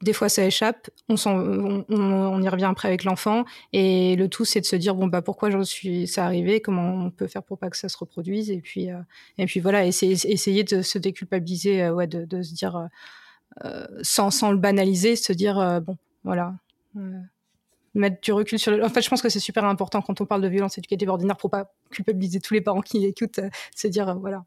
des 0.00 0.12
fois 0.12 0.28
ça 0.28 0.44
échappe, 0.44 0.90
on, 1.08 1.16
on, 1.26 1.84
on, 1.88 2.40
y 2.40 2.48
revient 2.48 2.68
après 2.70 2.86
avec 2.86 3.02
l'enfant, 3.02 3.44
et 3.72 4.14
le 4.14 4.28
tout 4.28 4.44
c'est 4.44 4.60
de 4.60 4.64
se 4.64 4.76
dire 4.76 4.94
bon 4.94 5.08
bah 5.08 5.22
pourquoi 5.22 5.50
j'en 5.50 5.64
suis 5.64 6.08
arrivé, 6.16 6.60
comment 6.60 7.06
on 7.06 7.10
peut 7.10 7.26
faire 7.26 7.42
pour 7.42 7.58
pas 7.58 7.68
que 7.68 7.76
ça 7.76 7.88
se 7.88 7.98
reproduise, 7.98 8.48
et 8.52 8.60
puis 8.60 8.90
et 9.38 9.46
puis 9.46 9.58
voilà, 9.58 9.84
essayer, 9.86 10.62
de 10.62 10.82
se 10.82 10.98
déculpabiliser, 10.98 11.90
ouais, 11.90 12.06
de, 12.06 12.42
se 12.42 12.54
dire 12.54 12.88
sans, 14.02 14.30
sans 14.30 14.50
le 14.50 14.58
banaliser, 14.58 15.16
se 15.16 15.32
dire 15.32 15.58
euh, 15.58 15.80
bon, 15.80 15.96
voilà 16.24 16.54
euh, 16.96 17.20
mettre 17.94 18.20
du 18.20 18.32
recul 18.32 18.58
sur 18.58 18.70
le... 18.72 18.84
En 18.84 18.88
fait, 18.88 19.02
je 19.02 19.08
pense 19.08 19.22
que 19.22 19.28
c'est 19.28 19.40
super 19.40 19.64
important 19.64 20.00
quand 20.00 20.20
on 20.20 20.26
parle 20.26 20.42
de 20.42 20.48
violence 20.48 20.78
éducative 20.78 21.08
ordinaire 21.08 21.36
pour 21.36 21.50
pas 21.50 21.72
culpabiliser 21.90 22.40
tous 22.40 22.54
les 22.54 22.60
parents 22.60 22.82
qui 22.82 23.04
écoutent, 23.04 23.40
se 23.74 23.88
dire, 23.88 24.16
voilà, 24.16 24.44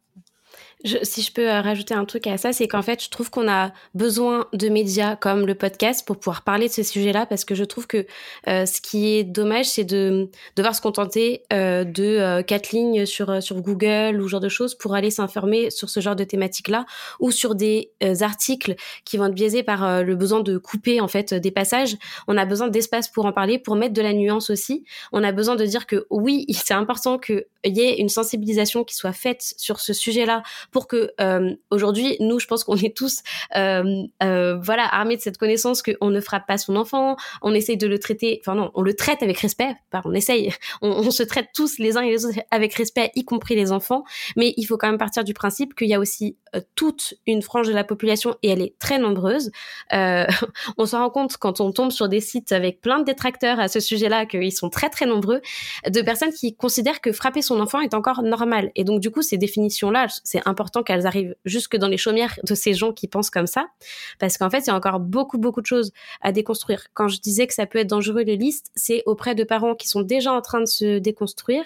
si 1.04 1.22
je 1.22 1.32
peux 1.32 1.50
euh, 1.50 1.62
rajouter 1.62 1.94
un 1.94 2.06
truc 2.06 2.28
à 2.28 2.38
ça, 2.38 2.52
c'est 2.52 2.68
qu'en 2.68 2.82
fait, 2.82 3.02
je 3.04 3.10
trouve 3.10 3.30
qu'on 3.30 3.48
a 3.48 3.72
besoin 3.94 4.48
de 4.54 4.68
médias 4.68 5.16
comme 5.16 5.46
le 5.46 5.56
podcast 5.56 6.06
pour 6.06 6.18
pouvoir 6.18 6.42
parler 6.44 6.68
de 6.68 6.74
ce 6.74 6.84
sujet-là, 6.84 7.26
parce 7.26 7.46
que 7.46 7.56
je 7.56 7.64
trouve 7.64 7.88
que 7.88 8.06
euh, 8.48 8.66
ce 8.66 8.82
qui 8.82 9.16
est 9.16 9.24
dommage, 9.24 9.66
c'est 9.66 9.86
de 9.86 10.30
devoir 10.56 10.76
se 10.76 10.82
contenter 10.82 11.44
euh, 11.54 11.84
de 11.86 12.42
quatre 12.42 12.72
lignes 12.72 13.06
sur 13.06 13.42
sur 13.42 13.62
Google 13.62 14.20
ou 14.22 14.26
ce 14.26 14.32
genre 14.32 14.40
de 14.40 14.50
choses 14.50 14.76
pour 14.76 14.94
aller 14.94 15.10
s'informer 15.10 15.70
sur 15.70 15.90
ce 15.90 16.00
genre 16.00 16.16
de 16.16 16.24
thématique-là, 16.24 16.86
ou 17.20 17.32
sur 17.32 17.56
des 17.56 17.92
articles 18.22 18.76
qui 19.06 19.18
vont 19.18 19.28
être 19.28 19.34
biaisés 19.34 19.64
par 19.64 20.04
le 20.04 20.16
besoin 20.16 20.42
de 20.42 20.58
couper 20.58 21.02
en 21.02 21.08
fait 21.08 21.34
des 21.34 21.52
passages. 21.52 21.98
On 22.28 22.38
a 22.38 22.46
besoin 22.46 22.68
d'espace 22.68 23.08
pour 23.08 23.26
en 23.26 23.32
parler, 23.32 23.58
pour 23.58 23.76
mettre 23.76 23.94
de 23.94 24.02
la 24.02 24.14
nuance 24.14 24.50
aussi. 24.50 24.84
On 25.12 25.24
a 25.24 25.32
besoin 25.32 25.56
de 25.56 25.66
dire 25.66 25.88
que 25.88 26.06
oui, 26.10 26.46
c'est 26.54 26.74
important 26.74 27.18
qu'il 27.18 27.46
y 27.66 27.82
ait 27.82 27.98
une 27.98 28.10
sensibilisation 28.10 28.84
qui 28.84 28.96
soit 28.96 29.14
faite 29.14 29.54
sur 29.58 29.80
ce 29.80 29.94
sujet-là 29.94 30.43
pour 30.72 30.88
que 30.88 31.12
euh, 31.22 31.56
aujourd'hui, 31.70 32.18
nous, 32.20 32.40
je 32.40 32.48
pense 32.48 32.64
qu'on 32.64 32.76
est 32.78 32.96
tous, 32.96 33.22
euh, 33.56 34.04
euh, 34.22 34.58
voilà, 34.62 34.88
armés 34.94 35.18
de 35.18 35.22
cette 35.22 35.38
connaissance 35.38 35.82
qu'on 35.82 36.10
ne 36.10 36.22
frappe 36.22 36.48
pas 36.48 36.58
son 36.58 36.76
enfant, 36.76 37.16
on 37.42 37.54
essaye 37.54 37.78
de 37.78 37.88
le 37.88 38.00
traiter, 38.00 38.40
enfin 38.42 38.56
non, 38.56 38.72
on 38.76 38.82
le 38.82 38.94
traite 38.94 39.24
avec 39.24 39.40
respect, 39.40 39.76
pas 39.92 40.02
on 40.06 40.14
essaye, 40.14 40.52
on, 40.82 41.12
se 41.12 41.24
traite 41.24 41.48
tous 41.54 41.78
les 41.78 41.98
uns 41.98 42.02
et 42.02 42.10
les 42.10 42.26
autres 42.26 42.40
avec 42.52 42.74
respect, 42.74 43.12
y 43.16 43.26
compris 43.26 43.56
les 43.56 43.72
enfants, 43.72 44.04
mais 44.36 44.54
il 44.58 44.66
faut 44.66 44.78
quand 44.78 44.88
même 44.88 44.98
partir 44.98 45.24
du 45.24 45.34
principe 45.34 45.76
qu'il 45.76 45.88
y 45.88 45.94
a 45.94 46.00
aussi 46.00 46.38
toute 46.76 47.16
une 47.28 47.42
frange 47.42 47.68
de 47.68 47.74
la 47.74 47.84
population 47.84 48.36
et 48.44 48.50
elle 48.50 48.62
est 48.62 48.78
très 48.80 49.00
nombreuse. 49.00 49.52
on 49.92 50.86
se 50.86 50.96
rend 50.96 51.10
compte 51.10 51.38
quand 51.38 51.62
on 51.62 51.72
tombe 51.72 51.92
sur 51.92 52.10
des 52.10 52.20
sites 52.20 52.52
avec 52.52 52.82
plein 52.82 53.00
de 53.00 53.06
détracteurs 53.06 53.60
à 53.60 53.68
ce 53.68 53.80
sujet-là 53.80 54.26
qu'ils 54.26 54.52
sont 54.52 54.70
très 54.70 54.90
très 54.90 55.06
nombreux, 55.06 55.42
de 55.88 56.02
personnes 56.02 56.34
qui 56.34 56.56
considèrent 56.56 57.02
que 57.02 57.12
frapper 57.12 57.42
son 57.42 57.60
enfant 57.60 57.80
est 57.82 57.94
encore 57.94 58.24
normal. 58.24 58.72
Et 58.76 58.84
donc 58.84 59.00
du 59.00 59.12
coup, 59.12 59.22
ces 59.22 59.38
définitions-là, 59.38 60.08
c'est 60.24 60.42
important 60.46 60.84
qu'elles 60.84 61.08
arrivent 61.08 61.36
jusque 61.46 61.78
dans 61.78 61.88
les 61.88 61.98
chaumières 61.98 62.40
de 62.44 62.56
ces 62.56 62.74
gens 62.74 62.94
qui 62.94 63.08
pensent 63.08 63.30
comme 63.30 63.48
ça, 63.48 63.68
parce 64.20 64.38
qu'en 64.38 64.50
fait, 64.50 64.60
il 64.60 64.68
y 64.68 64.70
a 64.70 64.76
encore 64.76 65.00
beaucoup, 65.00 65.38
beaucoup 65.38 65.62
de 65.62 65.66
choses 65.66 65.92
à 66.22 66.32
déconstruire. 66.32 66.88
Quand 66.94 67.08
je 67.08 67.20
disais 67.20 67.48
que 67.48 67.54
ça 67.54 67.66
peut 67.66 67.80
être 67.80 67.90
dangereux 67.90 68.24
les 68.24 68.38
listes, 68.38 68.72
c'est 68.76 69.04
auprès 69.06 69.36
de 69.36 69.44
parents 69.44 69.76
qui 69.76 69.88
sont 69.88 70.02
déjà 70.02 70.34
en 70.34 70.42
train 70.42 70.62
de 70.62 70.66
se 70.66 71.00
déconstruire 71.00 71.64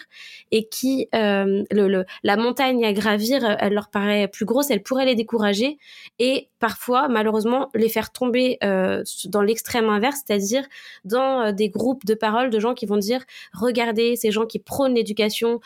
et 0.51 0.67
qui, 0.67 1.07
euh, 1.15 1.63
le, 1.71 2.05
la 2.23 2.37
montagne 2.37 2.85
à 2.85 2.93
gravir, 2.93 3.57
elle 3.59 3.73
leur 3.73 3.89
paraît 3.89 4.27
plus 4.27 4.45
grosse, 4.45 4.69
pourrait 4.83 5.05
les 5.05 5.15
décourager 5.15 5.77
et 6.19 6.49
parfois, 6.59 7.07
malheureusement, 7.07 7.69
les 7.75 7.89
faire 7.89 8.11
tomber 8.11 8.57
euh, 8.63 9.03
dans 9.25 9.41
l'extrême 9.41 9.89
inverse, 9.89 10.21
c'est-à-dire 10.25 10.65
dans 11.05 11.41
euh, 11.41 11.51
des 11.51 11.69
groupes 11.69 12.05
de 12.05 12.13
paroles 12.13 12.49
de 12.49 12.59
gens 12.59 12.73
qui 12.73 12.85
vont 12.85 12.97
dire, 12.97 13.23
regardez, 13.53 14.15
ces 14.15 14.31
gens 14.31 14.45
qui 14.45 14.59
prônent 14.59 14.95
l'éducation 14.95 15.59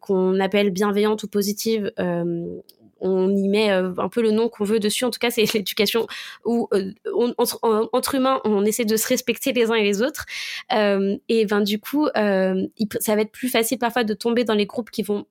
qu'on 0.00 0.40
appelle 0.40 0.70
bienveillante 0.70 1.22
ou 1.22 1.28
positive, 1.28 1.92
on 3.00 3.34
y 3.34 3.48
met 3.48 3.70
euh, 3.70 3.92
un 3.98 4.08
peu 4.08 4.22
le 4.22 4.30
nom 4.30 4.48
qu'on 4.48 4.64
veut 4.64 4.80
dessus. 4.80 5.04
En 5.04 5.10
tout 5.10 5.18
cas, 5.18 5.30
c'est 5.30 5.44
l'éducation 5.54 6.06
où 6.44 6.68
euh, 6.72 6.92
entre, 7.38 8.14
humains, 8.14 8.40
on 8.44 8.64
essaie 8.64 8.84
de 8.84 8.96
se 8.96 9.06
respecter 9.06 9.52
les 9.52 9.70
uns 9.70 9.74
et 9.74 9.82
les 9.82 10.02
autres. 10.02 10.24
Euh, 10.72 11.16
et 11.28 11.46
ben 11.46 11.60
du 11.60 11.78
coup, 11.78 12.08
ça 12.14 13.14
va 13.14 13.20
être 13.20 13.32
plus 13.32 13.48
facile 13.48 13.78
parfois 13.78 14.04
de 14.04 14.14
tomber 14.14 14.44
dans 14.44 14.54
les 14.54 14.66
groupes 14.66 14.90
qui 14.90 15.02
vont 15.02 15.26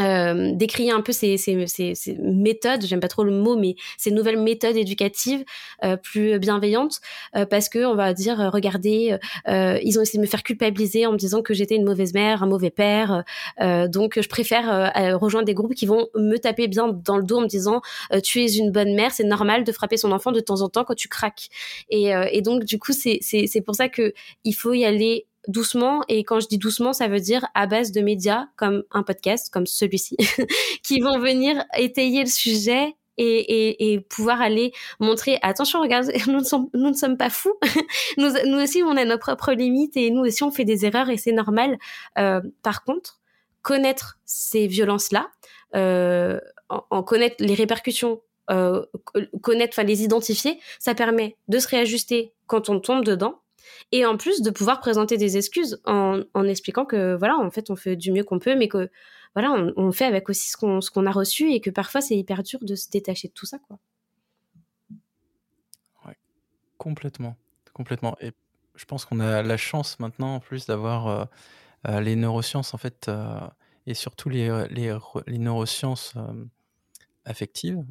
euh, 0.00 0.52
décrire 0.54 0.94
un 0.94 1.00
peu 1.00 1.12
ces, 1.12 1.36
ces, 1.36 1.66
ces, 1.66 1.94
ces 1.94 2.16
méthodes, 2.18 2.84
j'aime 2.84 3.00
pas 3.00 3.08
trop 3.08 3.24
le 3.24 3.32
mot, 3.32 3.56
mais 3.56 3.76
ces 3.96 4.10
nouvelles 4.10 4.38
méthodes 4.38 4.76
éducatives 4.76 5.44
euh, 5.84 5.96
plus 5.96 6.38
bienveillantes, 6.38 7.00
euh, 7.34 7.46
parce 7.46 7.68
que 7.68 7.84
on 7.86 7.94
va 7.94 8.12
dire, 8.12 8.40
euh, 8.40 8.50
regardez, 8.50 9.16
euh, 9.48 9.78
ils 9.82 9.98
ont 9.98 10.02
essayé 10.02 10.18
de 10.18 10.22
me 10.22 10.28
faire 10.28 10.42
culpabiliser 10.42 11.06
en 11.06 11.12
me 11.12 11.16
disant 11.16 11.42
que 11.42 11.54
j'étais 11.54 11.76
une 11.76 11.84
mauvaise 11.84 12.14
mère, 12.14 12.42
un 12.42 12.46
mauvais 12.46 12.70
père, 12.70 13.24
donc 13.58 14.20
je 14.20 14.28
préfère 14.28 14.92
rejoindre 15.20 15.46
des 15.46 15.54
groupes 15.54 15.74
qui 15.74 15.86
vont 15.86 16.08
me 16.14 16.36
taper 16.36 16.68
bien 16.68 16.88
dans 16.88 17.16
le 17.16 17.24
dos 17.24 17.38
en 17.38 17.42
me 17.42 17.46
disant, 17.46 17.80
tu 18.22 18.42
es 18.42 18.52
une 18.54 18.70
bonne 18.70 18.94
mère, 18.94 19.12
c'est 19.12 19.24
normal 19.24 19.64
de 19.64 19.72
frapper 19.72 19.96
son 19.96 20.12
enfant 20.12 20.32
de 20.32 20.40
temps 20.40 20.60
en 20.60 20.68
temps 20.68 20.84
quand 20.84 20.94
tu 20.94 21.08
craques. 21.08 21.48
Et, 21.90 22.12
et 22.32 22.42
donc 22.42 22.64
du 22.64 22.78
coup, 22.78 22.92
c'est 22.92 23.60
pour 23.64 23.74
ça 23.74 23.88
que 23.88 24.12
il 24.44 24.52
faut 24.52 24.72
y 24.72 24.84
aller 24.84 25.26
doucement. 25.48 26.02
Et 26.08 26.24
quand 26.24 26.40
je 26.40 26.48
dis 26.48 26.58
doucement, 26.58 26.92
ça 26.92 27.08
veut 27.08 27.20
dire 27.20 27.46
à 27.54 27.66
base 27.66 27.92
de 27.92 28.00
médias 28.00 28.46
comme 28.56 28.84
un 28.90 29.02
podcast, 29.02 29.52
comme 29.52 29.66
celui-ci, 29.66 30.16
qui 30.82 31.00
vont 31.00 31.18
venir 31.18 31.64
étayer 31.76 32.22
le 32.22 32.30
sujet 32.30 32.94
et, 33.18 33.92
et, 33.92 34.00
pouvoir 34.00 34.40
aller 34.40 34.72
montrer 35.00 35.38
attention 35.42 35.80
regarde 35.80 36.10
nous 36.26 36.40
ne 36.40 36.44
sommes 36.44 36.68
nous 36.74 36.90
ne 36.90 36.94
sommes 36.94 37.16
pas 37.16 37.30
fous. 37.30 37.54
Nous, 38.18 38.30
nous 38.46 38.58
aussi 38.58 38.82
on 38.82 38.96
a 38.96 39.04
nos 39.04 39.18
propres 39.18 39.52
limites 39.52 39.96
et 39.96 40.10
nous 40.10 40.22
aussi 40.22 40.42
on 40.42 40.50
fait 40.50 40.64
des 40.64 40.84
erreurs 40.86 41.10
et 41.10 41.16
c'est 41.16 41.32
normal. 41.32 41.78
Euh, 42.18 42.40
par 42.62 42.84
contre 42.84 43.20
connaître 43.62 44.18
ces 44.24 44.66
violences 44.66 45.12
là 45.12 45.30
euh, 45.74 46.38
en, 46.68 47.02
connaître 47.02 47.36
les 47.40 47.54
répercussions 47.54 48.20
euh, 48.50 48.84
connaître 49.42 49.74
enfin 49.74 49.82
les 49.82 50.04
identifier 50.04 50.60
ça 50.78 50.94
permet 50.94 51.36
de 51.48 51.58
se 51.58 51.68
réajuster 51.68 52.32
quand 52.46 52.68
on 52.68 52.78
tombe 52.78 53.04
dedans 53.04 53.40
et 53.92 54.06
en 54.06 54.16
plus 54.16 54.42
de 54.42 54.50
pouvoir 54.50 54.80
présenter 54.80 55.16
des 55.16 55.36
excuses 55.36 55.80
en, 55.84 56.22
expliquant 56.44 56.84
que 56.84 57.14
voilà, 57.16 57.36
en 57.36 57.50
fait, 57.50 57.70
on 57.70 57.76
fait 57.76 57.96
du 57.96 58.12
mieux 58.12 58.24
qu'on 58.24 58.38
peut, 58.38 58.56
mais 58.56 58.68
que 58.68 58.90
voilà, 59.34 59.52
on, 59.76 59.92
fait 59.92 60.06
avec 60.06 60.28
aussi 60.28 60.48
ce 60.48 60.56
qu'on 60.56 60.80
qu'on 60.80 61.06
a 61.06 61.10
reçu 61.10 61.52
et 61.52 61.60
que 61.60 61.70
parfois 61.70 62.00
c'est 62.00 62.16
hyper 62.16 62.42
dur 62.42 62.58
de 62.62 62.74
se 62.74 62.88
détacher 62.88 63.28
de 63.28 63.34
tout 63.34 63.46
ça, 63.46 63.58
quoi. 63.58 63.78
Ouais, 66.06 66.16
complètement, 66.78 67.36
complètement. 67.74 68.16
Et 68.20 68.32
je 68.76 68.84
pense 68.84 69.04
qu'on 69.04 69.20
a 69.20 69.42
la 69.42 69.56
chance 69.56 69.98
maintenant 69.98 70.36
en 70.36 70.40
plus 70.40 70.66
d'avoir 70.66 71.06
euh, 71.08 71.24
euh, 71.88 72.00
les 72.00 72.14
neurosciences 72.14 72.74
en 72.74 72.78
fait 72.78 73.08
euh, 73.08 73.40
et 73.86 73.94
surtout 73.94 74.28
les, 74.28 74.66
les, 74.70 74.96
les 75.26 75.38
neurosciences 75.38 76.14
affectives 77.24 77.84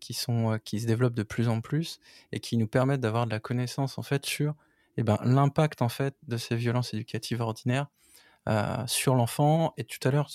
qui 0.00 0.14
sont 0.14 0.58
qui 0.64 0.80
se 0.80 0.86
développent 0.86 1.14
de 1.14 1.22
plus 1.22 1.48
en 1.48 1.60
plus 1.60 2.00
et 2.32 2.40
qui 2.40 2.56
nous 2.56 2.66
permettent 2.66 3.00
d'avoir 3.00 3.26
de 3.26 3.30
la 3.30 3.38
connaissance 3.38 3.98
en 3.98 4.02
fait 4.02 4.26
sur 4.26 4.54
eh 4.96 5.02
ben, 5.02 5.18
l'impact 5.24 5.82
en 5.82 5.88
fait 5.88 6.14
de 6.28 6.36
ces 6.36 6.56
violences 6.56 6.94
éducatives 6.94 7.40
ordinaires 7.40 7.86
sur 8.86 9.14
l'enfant. 9.14 9.72
Et 9.76 9.84
tout 9.84 10.06
à 10.06 10.10
l'heure, 10.10 10.28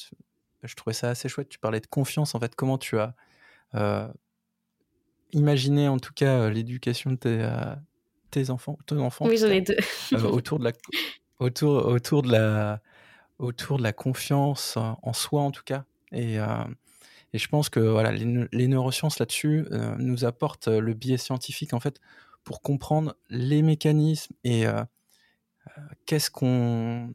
je 0.64 0.76
trouvais 0.76 0.94
ça 0.94 1.10
assez 1.10 1.30
chouette. 1.30 1.50
Tu 1.50 1.60
parlais 1.60 1.80
de 1.80 1.88
confiance 1.88 2.36
en 2.36 2.40
fait. 2.40 2.56
Comment 2.56 2.78
tu 2.78 2.98
as 2.98 3.14
imaginé 5.34 5.90
en 5.90 6.00
tout 6.00 6.14
cas 6.14 6.50
l'éducation 6.50 7.12
de 7.12 7.18
tes, 7.18 7.50
tes 8.32 8.50
enfants, 8.50 8.78
tes 8.86 8.96
enfants. 8.96 9.26
Oui, 9.28 9.38
j'en 9.38 9.48
ai 9.48 9.62
deux. 9.62 9.76
autour 10.24 10.60
de 10.60 10.64
la 10.64 10.72
autour 11.40 11.86
autour 11.86 12.22
de 12.24 12.32
la 12.32 12.82
autour 13.38 13.78
de 13.78 13.84
la 13.84 13.94
confiance 13.94 14.78
en 14.78 15.14
soi 15.14 15.42
en 15.42 15.52
tout 15.52 15.64
cas. 15.66 15.84
Et 16.12 16.40
et 17.34 17.38
je 17.38 17.48
pense 17.48 17.70
que 17.70 17.80
voilà, 17.80 18.12
les, 18.12 18.68
neurosciences 18.68 19.20
là-dessus 19.20 19.66
euh, 19.72 19.96
nous 19.98 20.26
apportent 20.26 20.70
euh, 20.70 20.80
le 20.80 20.94
biais 20.94 21.18
scientifique 21.18 21.74
en 21.74 21.80
fait 21.80 22.00
pour 22.48 22.62
comprendre 22.62 23.18
les 23.30 23.62
mécanismes 23.62 24.34
et 24.46 24.66
euh, 24.68 24.82
qu'est-ce 26.06 26.32
qu'on 26.32 27.14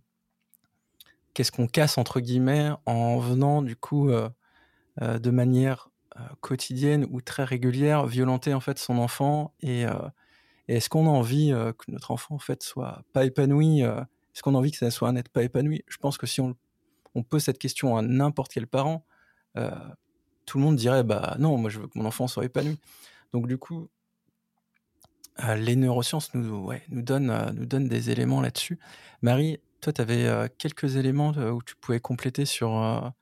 qu'est-ce 1.33 1.51
qu'on 1.51 1.67
casse 1.67 1.97
entre 1.97 2.21
guillemets 2.21 2.69
en 2.85 3.19
venant 3.19 3.63
du 3.63 3.75
coup 3.75 4.11
de 5.01 5.31
manière 5.31 5.89
quotidienne 6.43 7.07
ou 7.11 7.23
très 7.23 7.45
régulière 7.45 8.05
violenter 8.05 8.53
en 8.53 8.61
fait 8.61 8.79
son 8.79 8.99
enfant 8.99 9.55
et, 9.61 9.87
est-ce 10.69 10.91
qu'on 10.91 11.07
a 11.07 11.11
envie 11.11 11.49
que 11.79 11.91
notre 11.91 12.11
enfant 12.11 12.35
en 12.35 12.39
fait 12.39 12.63
soit 12.63 13.03
pas 13.15 13.25
épanoui 13.25 13.81
est-ce 13.81 14.43
qu'on 14.43 14.55
a 14.55 14.59
envie 14.59 14.71
que 14.71 14.77
ça 14.77 14.91
soit 14.91 15.09
un 15.09 15.17
être 15.17 15.31
pas 15.31 15.45
épanoui? 15.45 15.83
Je 15.89 15.97
pense 15.97 16.19
que 16.19 16.27
si 16.27 16.43
on, 16.43 16.55
on 17.15 17.23
pose 17.23 17.43
cette 17.43 17.59
question 17.59 17.97
à 17.97 18.03
n'importe 18.03 18.53
quel 18.53 18.67
parent 18.67 19.07
tout 19.55 20.59
le 20.59 20.65
monde 20.65 20.77
dirait 20.77 21.05
bah 21.05 21.37
non, 21.39 21.57
moi 21.57 21.71
je 21.71 21.81
veux 21.81 21.89
que 21.89 21.99
mon 21.99 22.05
enfant 22.05 22.29
soit 22.29 22.45
épanoui. 22.45 22.79
Donc 23.33 23.47
du 23.47 23.57
coup, 23.57 23.89
euh, 25.41 25.55
les 25.55 25.77
neurosciences 25.77 26.35
nous, 26.35 26.65
ouais, 26.65 26.83
nous, 26.91 27.03
donnent, 27.03 27.31
euh, 27.31 27.51
nous 27.55 27.65
donnent 27.65 27.89
des 27.89 28.11
éléments 28.11 28.41
là-dessus. 28.41 28.79
Marie, 29.23 29.59
toi, 29.81 29.93
tu 29.93 30.01
avais 30.01 30.27
euh, 30.27 30.47
quelques 30.59 30.97
éléments 30.97 31.31
où 31.31 31.63
tu 31.63 31.75
pouvais 31.77 32.01
compléter 32.01 32.45
sur, 32.45 33.13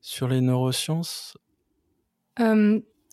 sur 0.00 0.28
les 0.28 0.40
neurosciences? 0.40 1.36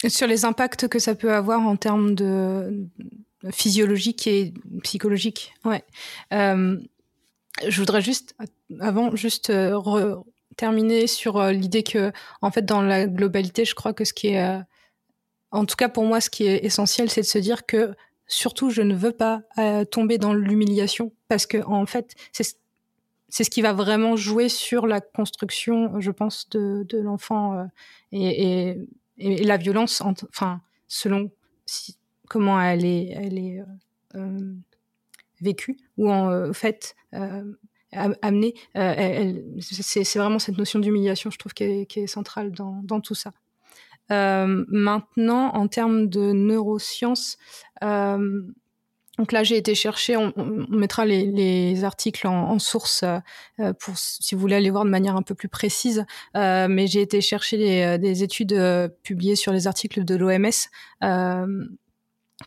Sur 0.07 0.27
les 0.27 0.45
impacts 0.45 0.87
que 0.87 0.97
ça 0.97 1.13
peut 1.13 1.33
avoir 1.33 1.61
en 1.61 1.75
termes 1.75 2.15
de 2.15 2.87
physiologique 3.51 4.25
et 4.27 4.53
psychologique. 4.83 5.53
Ouais. 5.63 5.83
je 6.31 7.77
voudrais 7.77 8.01
juste, 8.01 8.35
avant, 8.79 9.15
juste 9.15 9.51
terminer 10.57 11.05
sur 11.05 11.43
l'idée 11.51 11.83
que, 11.83 12.11
en 12.41 12.49
fait, 12.49 12.65
dans 12.65 12.81
la 12.81 13.05
globalité, 13.05 13.65
je 13.65 13.75
crois 13.75 13.93
que 13.93 14.05
ce 14.05 14.13
qui 14.13 14.29
est, 14.29 14.59
en 15.51 15.65
tout 15.65 15.75
cas 15.75 15.89
pour 15.89 16.05
moi, 16.05 16.19
ce 16.19 16.31
qui 16.31 16.47
est 16.47 16.65
essentiel, 16.65 17.11
c'est 17.11 17.21
de 17.21 17.27
se 17.27 17.37
dire 17.37 17.67
que 17.67 17.93
surtout, 18.31 18.69
je 18.69 18.81
ne 18.81 18.95
veux 18.95 19.11
pas 19.11 19.43
euh, 19.57 19.85
tomber 19.85 20.17
dans 20.17 20.33
l'humiliation 20.33 21.13
parce 21.27 21.45
que, 21.45 21.63
en 21.65 21.85
fait, 21.85 22.15
c'est 22.31 22.57
c'est 23.33 23.45
ce 23.45 23.49
qui 23.49 23.61
va 23.61 23.71
vraiment 23.71 24.17
jouer 24.17 24.49
sur 24.49 24.87
la 24.87 24.99
construction, 24.99 26.01
je 26.01 26.11
pense, 26.11 26.49
de, 26.49 26.85
de 26.89 26.97
l'enfant 26.97 27.65
et, 28.11 28.75
et, 29.17 29.43
la 29.45 29.55
violence, 29.55 30.01
enfin, 30.01 30.59
selon 30.89 31.31
comment 32.27 32.59
elle 32.61 32.83
est, 32.83 33.07
elle 33.15 33.37
est 33.37 33.63
vécue 35.39 35.77
ou 35.95 36.11
en 36.11 36.51
fait 36.51 36.93
amener. 37.93 38.53
Euh, 38.77 39.41
c'est 39.59 40.17
vraiment 40.17 40.39
cette 40.39 40.57
notion 40.57 40.79
d'humiliation, 40.79 41.29
je 41.29 41.37
trouve, 41.37 41.53
qui 41.53 41.63
est, 41.63 41.97
est 41.97 42.07
centrale 42.07 42.51
dans, 42.51 42.81
dans, 42.83 43.01
tout 43.01 43.15
ça. 43.15 43.33
Euh, 44.11 44.65
maintenant, 44.67 45.49
en 45.53 45.67
termes 45.67 46.07
de 46.07 46.31
neurosciences, 46.31 47.37
euh, 47.83 48.41
donc 49.17 49.33
là, 49.33 49.43
j'ai 49.43 49.57
été 49.57 49.75
chercher, 49.75 50.17
on, 50.17 50.33
mettra 50.69 51.05
les, 51.05 51.25
les, 51.25 51.83
articles 51.83 52.25
en, 52.27 52.49
en 52.49 52.59
source 52.59 53.03
euh, 53.03 53.73
pour 53.73 53.95
si 53.97 54.33
vous 54.33 54.41
voulez 54.41 54.55
aller 54.55 54.71
voir 54.71 54.83
de 54.83 54.89
manière 54.89 55.15
un 55.15 55.21
peu 55.21 55.35
plus 55.35 55.49
précise. 55.49 56.05
Euh, 56.35 56.67
mais 56.67 56.87
j'ai 56.87 57.01
été 57.01 57.21
chercher 57.21 57.57
les, 57.57 57.99
des 57.99 58.23
études 58.23 58.53
euh, 58.53 58.87
publiées 59.03 59.35
sur 59.35 59.51
les 59.51 59.67
articles 59.67 60.05
de 60.05 60.15
l'OMS 60.15 60.49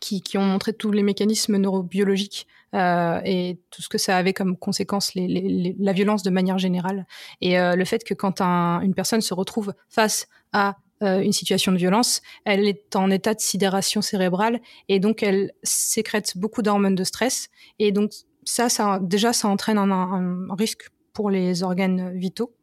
qui, 0.01 0.21
qui, 0.21 0.37
ont 0.37 0.43
montré 0.43 0.73
tous 0.73 0.91
les 0.91 1.03
mécanismes 1.03 1.57
neurobiologiques 1.57 2.47
euh, 2.73 3.21
et 3.23 3.57
tout 3.71 3.81
ce 3.81 3.87
que 3.87 3.97
ça 3.97 4.17
avait 4.17 4.33
comme 4.33 4.57
conséquence 4.57 5.13
les, 5.13 5.75
la 5.79 5.93
violence 5.93 6.23
de 6.23 6.29
manière 6.29 6.57
générale. 6.57 7.05
Et 7.39 7.57
euh, 7.57 7.75
le 7.75 7.85
fait 7.85 8.03
que 8.03 8.13
quand 8.13 8.41
un, 8.41 8.81
une 8.81 8.93
personne 8.93 9.21
se 9.21 9.33
retrouve 9.33 9.73
face 9.87 10.27
à 10.51 10.75
euh, 11.05 11.21
une 11.21 11.31
situation 11.31 11.71
de 11.71 11.77
violence, 11.77 12.21
elle 12.43 12.67
est 12.67 12.95
en 12.95 13.09
état 13.09 13.33
de 13.33 13.39
sidération 13.39 14.01
cérébrale 14.01 14.59
et 14.89 14.99
donc 14.99 15.23
elle 15.23 15.51
sécrète 15.63 16.37
beaucoup 16.37 16.61
d'hormones 16.61 16.95
de 16.95 17.03
stress. 17.03 17.49
Et 17.79 17.91
donc 17.91 18.11
ça, 18.43 18.69
ça 18.69 18.99
déjà, 19.01 19.33
ça 19.33 19.47
entraîne 19.47 19.77
un, 19.77 20.47
risque 20.55 20.89
pour 21.13 21.29
les 21.29 21.63
organes 21.63 22.17
vitaux. 22.17 22.53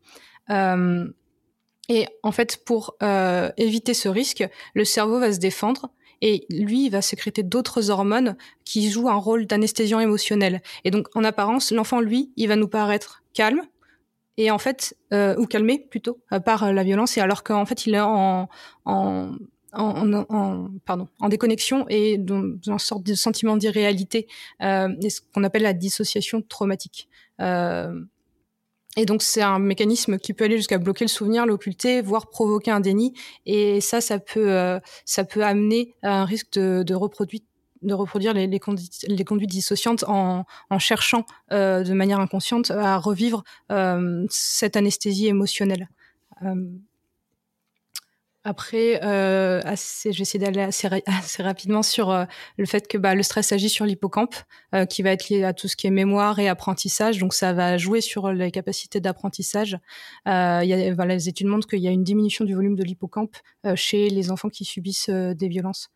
Euh, 0.51 1.07
et 1.89 2.07
en 2.23 2.33
fait, 2.33 2.65
pour 2.65 2.97
euh, 3.03 3.51
éviter 3.57 3.95
ce 3.95 4.09
risque, 4.09 4.45
le 4.75 4.85
cerveau 4.85 5.19
va 5.19 5.33
se 5.33 5.39
défendre 5.39 5.91
et 6.23 6.47
lui, 6.49 6.87
il 6.87 6.91
va 6.91 7.03
sécréter 7.03 7.43
d'autres 7.43 7.91
hormones 7.91 8.37
qui 8.65 8.89
jouent 8.91 9.09
un 9.09 9.17
rôle 9.17 9.47
d'anesthésiant 9.47 9.99
émotionnel. 9.99 10.63
Et 10.85 10.93
donc, 10.93 11.09
en 11.17 11.25
apparence, 11.25 11.73
l'enfant, 11.73 12.01
lui, 12.01 12.33
il 12.37 12.47
va 12.49 12.55
nous 12.55 12.69
paraître 12.69 13.25
calme, 13.35 13.63
et 14.37 14.51
en 14.51 14.59
fait, 14.59 14.97
euh, 15.13 15.37
ou 15.37 15.47
calmé 15.47 15.79
plutôt, 15.91 16.19
euh, 16.33 16.41
par 16.41 16.73
la 16.73 16.83
violence, 16.83 17.17
et 17.17 17.21
alors 17.21 17.43
qu'en 17.43 17.67
fait, 17.67 17.87
il 17.87 17.95
est 17.95 18.01
en, 18.01 18.49
en, 18.85 19.33
en, 19.73 20.69
pardon, 20.85 21.09
en 21.21 21.29
déconnexion 21.29 21.87
et 21.89 22.19
dans, 22.19 22.43
une 22.67 22.79
sorte 22.79 23.03
de 23.05 23.15
sentiment 23.15 23.57
d'irréalité, 23.57 24.27
euh, 24.63 24.89
ce 25.09 25.21
qu'on 25.33 25.45
appelle 25.45 25.63
la 25.63 25.73
dissociation 25.73 26.43
traumatique. 26.43 27.09
Euh, 27.41 28.01
et 28.97 29.07
donc 29.07 29.23
c'est 29.23 29.41
un 29.41 29.59
mécanisme 29.59 30.19
qui 30.19 30.35
peut 30.35 30.45
aller 30.45 30.59
jusqu'à 30.59 30.77
bloquer 30.77 31.07
le 31.07 31.09
souvenir, 31.09 31.47
l'occulter, 31.47 32.03
voire 32.03 32.29
provoquer 32.29 32.71
un 32.71 32.81
déni. 32.81 33.15
Et 33.47 33.81
ça, 33.81 34.03
ça 34.03 34.19
peut, 34.19 34.53
euh, 34.53 34.79
ça 35.07 35.25
peut 35.25 35.43
amener 35.43 35.95
à 36.03 36.21
un 36.21 36.25
risque 36.27 36.53
de, 36.53 36.83
de 36.83 36.95
reproduire 36.95 37.41
de 37.83 37.95
reproduire 37.95 38.33
les, 38.33 38.47
les, 38.47 38.59
conduites 38.59 39.51
dissociantes 39.51 40.05
en, 40.09 40.45
en 40.71 40.79
cherchant 40.79 41.27
euh, 41.53 41.83
de 41.83 41.93
manière 41.93 42.21
inconsciente 42.21 42.71
à 42.71 42.99
revivre 42.99 43.45
euh, 43.71 44.27
cette 44.31 44.77
anesthésie 44.77 45.27
émotionnelle. 45.27 45.89
Euh, 46.43 46.55
après, 48.45 49.01
euh, 49.05 49.61
assez, 49.65 50.13
je 50.13 50.19
vais 50.19 50.23
essayer 50.23 50.45
d'aller 50.45 50.63
assez, 50.63 50.89
assez, 51.07 51.43
rapidement 51.43 51.83
sur 51.83 52.11
euh, 52.11 52.25
le 52.57 52.67
fait 52.67 52.89
que 52.89 52.99
bah, 52.99 53.15
le 53.15 53.23
stress 53.23 53.53
agit 53.53 53.69
sur 53.69 53.85
l'hippocampe, 53.85 54.35
euh, 54.75 54.85
qui 54.85 55.03
va 55.03 55.11
être 55.11 55.29
lié 55.29 55.45
à 55.45 55.53
tout 55.53 55.69
ce 55.69 55.77
qui 55.77 55.87
est 55.87 55.91
mémoire 55.91 56.41
et 56.41 56.49
apprentissage. 56.49 57.19
Donc, 57.19 57.35
ça 57.35 57.53
va 57.53 57.79
jouer 57.79 58.01
sur 58.01 58.33
les 58.33 58.51
capacités 58.51 59.01
d'apprentissage. 59.01 59.79
Euh, 60.27 60.93
voilà, 60.97 61.15
les 61.15 61.29
études 61.29 61.47
montrent 61.47 61.69
qu'il 61.69 61.81
y 61.81 61.89
a 61.89 61.93
une 61.93 62.05
diminution 62.05 62.45
du 62.45 62.55
volume 62.55 62.75
de 62.75 62.83
l'hippocampe 62.83 63.37
euh, 63.65 63.77
chez 63.77 64.11
les 64.11 64.31
enfants 64.33 64.49
qui 64.49 64.65
subissent 64.65 65.09
euh, 65.09 65.35
des 65.35 65.49
violences. 65.49 65.91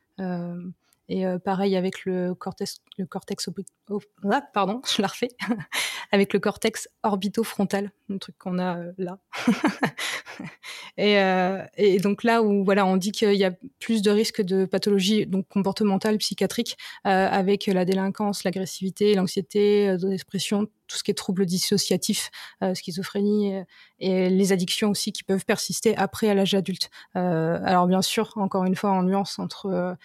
Et 1.09 1.27
euh, 1.27 1.39
pareil 1.39 1.77
avec 1.77 2.05
le 2.05 2.35
cortex, 2.35 2.83
le 2.99 3.07
cortex 3.07 3.49
oh, 3.91 4.01
ah, 4.31 4.43
pardon, 4.53 4.81
je 4.97 5.01
la 5.03 5.09
refais, 5.09 5.29
avec 6.13 6.33
le 6.33 6.41
cortex 6.41 6.89
orbitofrontal, 7.03 7.93
le 8.09 8.19
truc 8.19 8.37
qu'on 8.39 8.59
a 8.59 8.79
euh, 8.79 8.93
là. 8.99 9.19
et, 10.97 11.19
euh, 11.21 11.65
et, 11.77 11.99
donc 11.99 12.25
là 12.25 12.43
où 12.43 12.65
voilà, 12.65 12.87
on 12.87 12.97
dit 12.97 13.13
qu'il 13.13 13.35
y 13.35 13.45
a 13.45 13.53
plus 13.81 14.03
de 14.03 14.11
risques 14.11 14.43
de 14.43 14.65
pathologie 14.65 15.27
donc 15.27 15.47
comportementale, 15.49 16.19
psychiatrique, 16.19 16.77
euh, 17.07 17.29
avec 17.31 17.67
la 17.67 17.85
délinquance, 17.85 18.45
l'agressivité, 18.45 19.15
l'anxiété, 19.15 19.89
euh, 19.89 19.99
l'expression, 20.03 20.67
tout 20.87 20.97
ce 20.97 21.03
qui 21.03 21.11
est 21.11 21.15
troubles 21.15 21.47
dissociatifs, 21.47 22.31
euh, 22.63 22.75
schizophrénie 22.75 23.55
et, 23.55 23.65
et, 24.01 24.31
les 24.31 24.53
addictions 24.53 24.91
aussi 24.91 25.13
qui 25.13 25.25
peuvent 25.25 25.45
persister 25.45 25.97
après 25.97 26.29
à 26.29 26.35
l'âge 26.35 26.55
adulte. 26.55 26.91
alors 27.15 27.87
bien 27.87 28.03
sûr, 28.03 28.33
encore 28.37 28.65
une 28.65 28.77
fois, 28.77 28.91
en 28.91 29.03
nuance 29.03 29.39
entre 29.39 29.97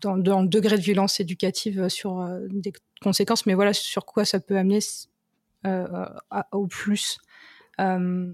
dans, 0.00 0.16
dans, 0.16 0.42
le 0.42 0.48
degré 0.48 0.76
de 0.76 0.82
violence 0.82 1.20
éducative 1.20 1.88
sur 1.88 2.20
euh, 2.20 2.40
des 2.50 2.72
conséquences, 3.02 3.46
mais 3.46 3.54
voilà 3.54 3.72
sur 3.72 4.04
quoi 4.04 4.24
ça 4.24 4.40
peut 4.40 4.56
amener 4.56 4.80
euh, 5.66 6.06
à, 6.30 6.46
au 6.52 6.66
plus. 6.66 7.18
Euh, 7.80 8.32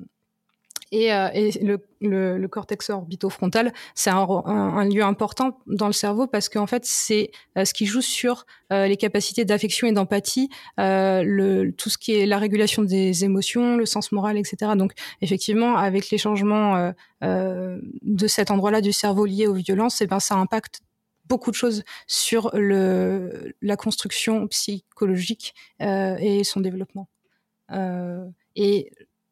Et, 0.92 1.12
euh, 1.12 1.29
et 1.35 1.50
le, 1.64 1.79
le, 2.00 2.38
le, 2.38 2.48
cortex 2.48 2.88
orbitofrontal, 2.90 3.72
c'est 3.96 4.11
un, 4.11 4.27
un, 4.46 4.88
lieu 4.88 5.03
important 5.03 5.59
dans 5.66 5.88
le 5.88 5.92
cerveau 5.92 6.29
parce 6.29 6.48
qu'en 6.48 6.68
fait, 6.68 6.85
c'est 6.85 7.31
euh, 7.59 7.64
ce 7.64 7.74
qui 7.74 7.87
joue 7.87 8.03
sur 8.03 8.46
euh, 8.72 8.87
les 8.87 8.96
capacités 8.96 9.44
d'affection 9.44 9.88
et 9.88 9.92
d'empathie, 9.92 10.50
euh, 10.79 11.24
le, 11.24 11.72
tout 11.72 11.90
ce 11.90 11.98
qui 11.98 12.12
est 12.14 12.27
la 12.27 12.38
régulation 12.38 12.83
des 12.83 13.24
émotions, 13.24 13.77
le 13.77 13.87
sens 13.87 14.12
moral, 14.12 14.37
etc. 14.37 14.72
Donc, 14.77 14.92
effectivement, 15.20 15.77
avec 15.77 16.11
les 16.11 16.18
changements 16.18 16.92
euh, 17.24 17.79
de 18.03 18.27
cet 18.29 18.50
endroit-là 18.53 18.81
du 18.81 18.92
cerveau 18.92 19.24
lié 19.27 19.48
aux 19.48 19.55
violences, 19.55 20.00
eh 20.00 20.07
ben, 20.07 20.20
ça 20.20 20.37
impacte 20.37 20.81
beaucoup 21.27 21.51
de 21.51 21.57
choses 21.57 21.85
sur 22.07 22.51
le, 22.55 23.55
la 23.63 23.77
construction 23.77 24.47
psychologique 24.49 25.55
et 25.81 26.43
son 26.45 26.61
développement. 26.61 27.09
et 28.57 28.91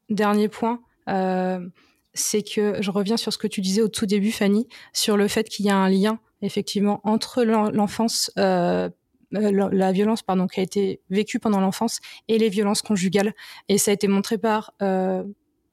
dernier 0.09 0.49
point, 0.49 0.81
euh, 1.09 1.67
c'est 2.15 2.43
que 2.43 2.81
je 2.81 2.91
reviens 2.91 3.17
sur 3.17 3.33
ce 3.33 3.39
que 3.39 3.47
tu 3.47 3.61
disais 3.61 3.83
au 3.83 3.89
tout 3.89 4.07
début, 4.07 4.33
Fanny, 4.33 4.69
sur 4.93 5.17
le 5.17 5.29
fait 5.29 5.49
qu'il 5.49 5.67
y 5.67 5.71
a 5.71 5.77
un 5.77 5.89
lien 5.89 6.21
effectivement 6.43 7.01
entre 7.05 7.45
l'enfance, 7.45 8.31
euh, 8.39 8.91
euh 9.35 9.69
la 9.73 9.93
violence 9.93 10.23
pardon 10.23 10.47
qui 10.47 10.61
a 10.61 10.63
été 10.63 11.01
vécue 11.09 11.39
pendant 11.39 11.61
l'enfance 11.61 12.01
et 12.29 12.37
les 12.39 12.49
violences 12.49 12.83
conjugales. 12.83 13.33
Et 13.69 13.79
ça 13.79 13.93
a 13.93 13.95
été 13.95 14.09
montré 14.09 14.39
par 14.39 14.75
euh, 14.83 15.23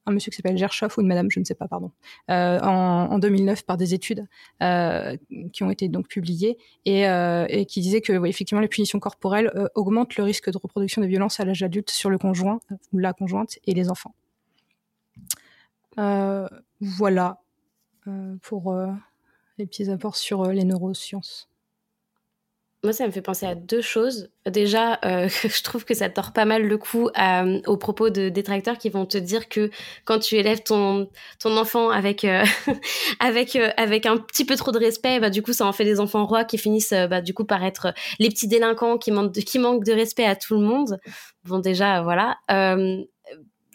un 0.09 0.13
monsieur 0.13 0.29
qui 0.31 0.37
s'appelle 0.37 0.57
Gershoff 0.57 0.97
ou 0.97 1.01
une 1.01 1.07
madame, 1.07 1.29
je 1.31 1.39
ne 1.39 1.45
sais 1.45 1.55
pas, 1.55 1.67
pardon, 1.67 1.91
euh, 2.29 2.59
en, 2.59 3.11
en, 3.11 3.19
2009 3.19 3.65
par 3.65 3.77
des 3.77 3.93
études 3.93 4.27
euh, 4.61 5.15
qui 5.53 5.63
ont 5.63 5.71
été 5.71 5.87
donc 5.87 6.07
publiées 6.07 6.57
et, 6.85 7.07
euh, 7.07 7.45
qui 7.65 7.81
disaient 7.81 8.01
que 8.01 8.25
effectivement 8.25 8.61
les 8.61 8.67
punitions 8.67 8.99
corporelles 8.99 9.51
augmentent 9.75 10.15
le 10.17 10.23
risque 10.23 10.51
de 10.51 10.57
reproduction 10.57 11.01
de 11.01 11.07
violences 11.07 11.39
à 11.39 11.45
l'âge 11.45 11.63
adulte 11.63 11.89
sur 11.89 12.09
le 12.09 12.17
conjoint 12.17 12.59
ou 12.93 12.97
la 12.99 13.13
conjointe 13.13 13.59
et 13.65 13.73
les 13.73 13.89
enfants. 13.89 14.13
Voilà 16.81 17.41
pour 18.41 18.75
les 19.57 19.65
petits 19.65 19.89
apports 19.89 20.15
sur 20.15 20.45
les 20.47 20.63
neurosciences. 20.63 21.48
Moi, 22.81 22.93
ça 22.93 23.05
me 23.05 23.11
fait 23.11 23.21
penser 23.21 23.45
à 23.45 23.55
deux 23.55 23.81
choses. 23.81 24.29
Déjà, 24.45 24.99
euh, 25.03 25.27
je 25.43 25.63
trouve 25.63 25.83
que 25.83 25.93
ça 25.93 26.09
tord 26.09 26.31
pas 26.31 26.45
mal 26.45 26.63
le 26.65 26.77
coup 26.77 27.09
à, 27.13 27.43
aux 27.67 27.75
propos 27.75 28.09
de 28.09 28.29
détracteurs 28.29 28.77
qui 28.77 28.89
vont 28.89 29.05
te 29.05 29.17
dire 29.17 29.49
que 29.49 29.69
quand 30.05 30.19
tu 30.19 30.35
élèves 30.35 30.63
ton 30.63 31.09
ton 31.39 31.57
enfant 31.57 31.89
avec 31.89 32.23
euh, 32.23 32.45
avec 33.19 33.57
euh, 33.57 33.71
avec 33.75 34.05
un 34.05 34.15
petit 34.17 34.45
peu 34.45 34.55
trop 34.55 34.71
de 34.71 34.79
respect, 34.79 35.19
bah 35.19 35.29
du 35.29 35.41
coup 35.41 35.51
ça 35.51 35.65
en 35.65 35.73
fait 35.73 35.83
des 35.83 35.99
enfants 35.99 36.25
rois 36.25 36.45
qui 36.45 36.57
finissent 36.57 36.93
bah 37.09 37.19
du 37.19 37.33
coup 37.33 37.43
par 37.43 37.65
être 37.65 37.93
les 38.17 38.29
petits 38.29 38.47
délinquants 38.47 38.97
qui 38.97 39.11
manquent 39.11 39.33
de, 39.33 39.41
qui 39.41 39.59
manquent 39.59 39.83
de 39.83 39.93
respect 39.93 40.25
à 40.25 40.37
tout 40.37 40.55
le 40.55 40.61
monde. 40.61 40.99
Bon 41.43 41.59
déjà 41.59 42.01
voilà 42.01 42.37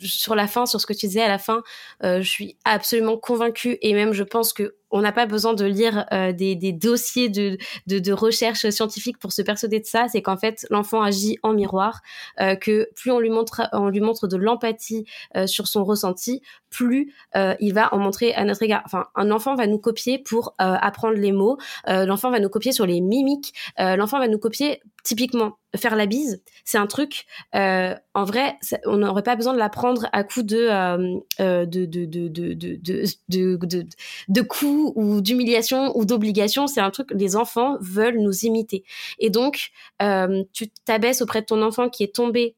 sur 0.00 0.34
la 0.34 0.46
fin, 0.46 0.66
sur 0.66 0.80
ce 0.80 0.86
que 0.86 0.92
tu 0.92 1.06
disais 1.06 1.22
à 1.22 1.28
la 1.28 1.38
fin, 1.38 1.62
euh, 2.02 2.20
je 2.20 2.28
suis 2.28 2.56
absolument 2.64 3.16
convaincue 3.16 3.78
et 3.82 3.94
même 3.94 4.12
je 4.12 4.22
pense 4.22 4.52
que 4.52 4.74
on 4.94 5.02
n'a 5.02 5.10
pas 5.10 5.26
besoin 5.26 5.54
de 5.54 5.64
lire 5.64 6.06
euh, 6.12 6.32
des, 6.32 6.72
dossiers 6.72 7.28
de, 7.28 8.12
recherche 8.12 8.70
scientifique 8.70 9.18
pour 9.18 9.32
se 9.32 9.42
persuader 9.42 9.80
de 9.80 9.86
ça. 9.86 10.06
C'est 10.08 10.22
qu'en 10.22 10.36
fait, 10.36 10.66
l'enfant 10.70 11.02
agit 11.02 11.36
en 11.42 11.52
miroir, 11.52 12.00
euh, 12.40 12.54
que 12.54 12.88
plus 12.94 13.10
on 13.10 13.18
lui 13.18 13.28
montre, 13.28 13.68
on 13.72 13.88
lui 13.88 14.00
montre 14.00 14.28
de 14.28 14.36
l'empathie 14.36 15.04
euh, 15.36 15.48
sur 15.48 15.66
son 15.66 15.84
ressenti, 15.84 16.42
plus 16.70 17.12
il 17.60 17.72
va 17.72 17.92
en 17.92 17.98
montrer 17.98 18.34
à 18.34 18.44
notre 18.44 18.62
égard. 18.62 18.82
Enfin, 18.84 19.06
un 19.16 19.30
enfant 19.30 19.54
va 19.54 19.66
nous 19.66 19.78
copier 19.78 20.18
pour 20.18 20.54
apprendre 20.58 21.14
les 21.14 21.30
mots. 21.30 21.56
l'enfant 21.86 22.30
va 22.30 22.40
nous 22.40 22.48
copier 22.48 22.72
sur 22.72 22.84
les 22.84 23.00
mimiques. 23.00 23.54
l'enfant 23.78 24.18
va 24.18 24.26
nous 24.26 24.38
copier 24.38 24.80
typiquement 25.04 25.58
faire 25.76 25.96
la 25.96 26.06
bise. 26.06 26.42
C'est 26.64 26.78
un 26.78 26.86
truc. 26.86 27.26
en 27.52 28.24
vrai, 28.24 28.58
on 28.86 28.96
n'aurait 28.96 29.22
pas 29.22 29.36
besoin 29.36 29.52
de 29.52 29.58
l'apprendre 29.58 30.08
à 30.12 30.24
coup 30.24 30.42
de 30.42 30.68
de 31.38 31.64
de 31.64 32.04
de 32.04 32.28
de 32.28 32.54
de 32.54 32.76
de, 33.28 33.86
de, 34.28 34.42
coups 34.42 34.92
ou 34.96 35.20
d'humiliation 35.20 35.96
ou 35.96 36.04
d'obligation. 36.04 36.66
C'est 36.66 36.80
un 36.80 36.90
truc, 36.90 37.10
les 37.12 37.36
enfants 37.36 37.76
veulent 37.80 38.18
nous 38.18 38.44
imiter. 38.44 38.84
Et 39.18 39.30
donc, 39.30 39.70
euh, 40.02 40.44
tu 40.52 40.68
t'abaisses 40.84 41.22
auprès 41.22 41.40
de 41.40 41.46
ton 41.46 41.62
enfant 41.62 41.88
qui 41.88 42.02
est 42.02 42.14
tombé 42.14 42.56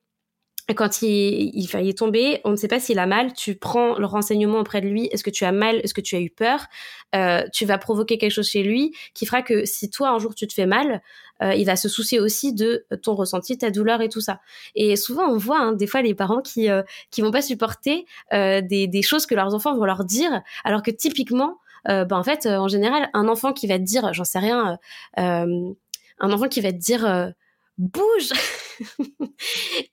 quand 0.74 1.02
il, 1.02 1.52
il, 1.54 1.68
il 1.80 1.88
est 1.88 1.98
tombé, 1.98 2.40
on 2.44 2.50
ne 2.50 2.56
sait 2.56 2.68
pas 2.68 2.80
s'il 2.80 2.98
a 2.98 3.06
mal, 3.06 3.32
tu 3.32 3.54
prends 3.54 3.98
le 3.98 4.06
renseignement 4.06 4.58
auprès 4.58 4.80
de 4.80 4.88
lui, 4.88 5.06
est-ce 5.06 5.22
que 5.22 5.30
tu 5.30 5.44
as 5.44 5.52
mal, 5.52 5.76
est-ce 5.76 5.94
que 5.94 6.00
tu 6.00 6.16
as 6.16 6.20
eu 6.20 6.30
peur, 6.30 6.66
euh, 7.14 7.42
tu 7.52 7.64
vas 7.64 7.78
provoquer 7.78 8.18
quelque 8.18 8.32
chose 8.32 8.48
chez 8.48 8.62
lui 8.62 8.92
qui 9.14 9.26
fera 9.26 9.42
que 9.42 9.64
si 9.64 9.90
toi 9.90 10.10
un 10.10 10.18
jour 10.18 10.34
tu 10.34 10.46
te 10.46 10.52
fais 10.52 10.66
mal, 10.66 11.02
euh, 11.42 11.54
il 11.54 11.66
va 11.66 11.76
se 11.76 11.88
soucier 11.88 12.18
aussi 12.18 12.52
de 12.52 12.86
ton 13.02 13.14
ressenti, 13.14 13.56
ta 13.58 13.70
douleur 13.70 14.00
et 14.00 14.08
tout 14.08 14.20
ça. 14.20 14.40
Et 14.74 14.96
souvent 14.96 15.28
on 15.28 15.36
voit 15.36 15.60
hein, 15.60 15.72
des 15.72 15.86
fois 15.86 16.02
les 16.02 16.14
parents 16.14 16.40
qui 16.42 16.68
euh, 16.68 16.82
qui 17.10 17.22
vont 17.22 17.30
pas 17.30 17.42
supporter 17.42 18.06
euh, 18.32 18.60
des, 18.60 18.88
des 18.88 19.02
choses 19.02 19.26
que 19.26 19.34
leurs 19.34 19.54
enfants 19.54 19.76
vont 19.76 19.84
leur 19.84 20.04
dire, 20.04 20.42
alors 20.64 20.82
que 20.82 20.90
typiquement 20.90 21.58
bah, 21.88 22.16
en 22.16 22.24
fait, 22.24 22.46
euh, 22.46 22.56
en 22.56 22.66
général, 22.66 23.08
un 23.14 23.28
enfant 23.28 23.52
qui 23.52 23.68
va 23.68 23.78
te 23.78 23.84
dire, 23.84 24.12
j'en 24.12 24.24
sais 24.24 24.40
rien, 24.40 24.76
un 25.16 25.76
enfant 26.20 26.48
qui 26.48 26.60
va 26.60 26.72
te 26.72 26.78
dire 26.78 27.32
bouge. 27.78 28.32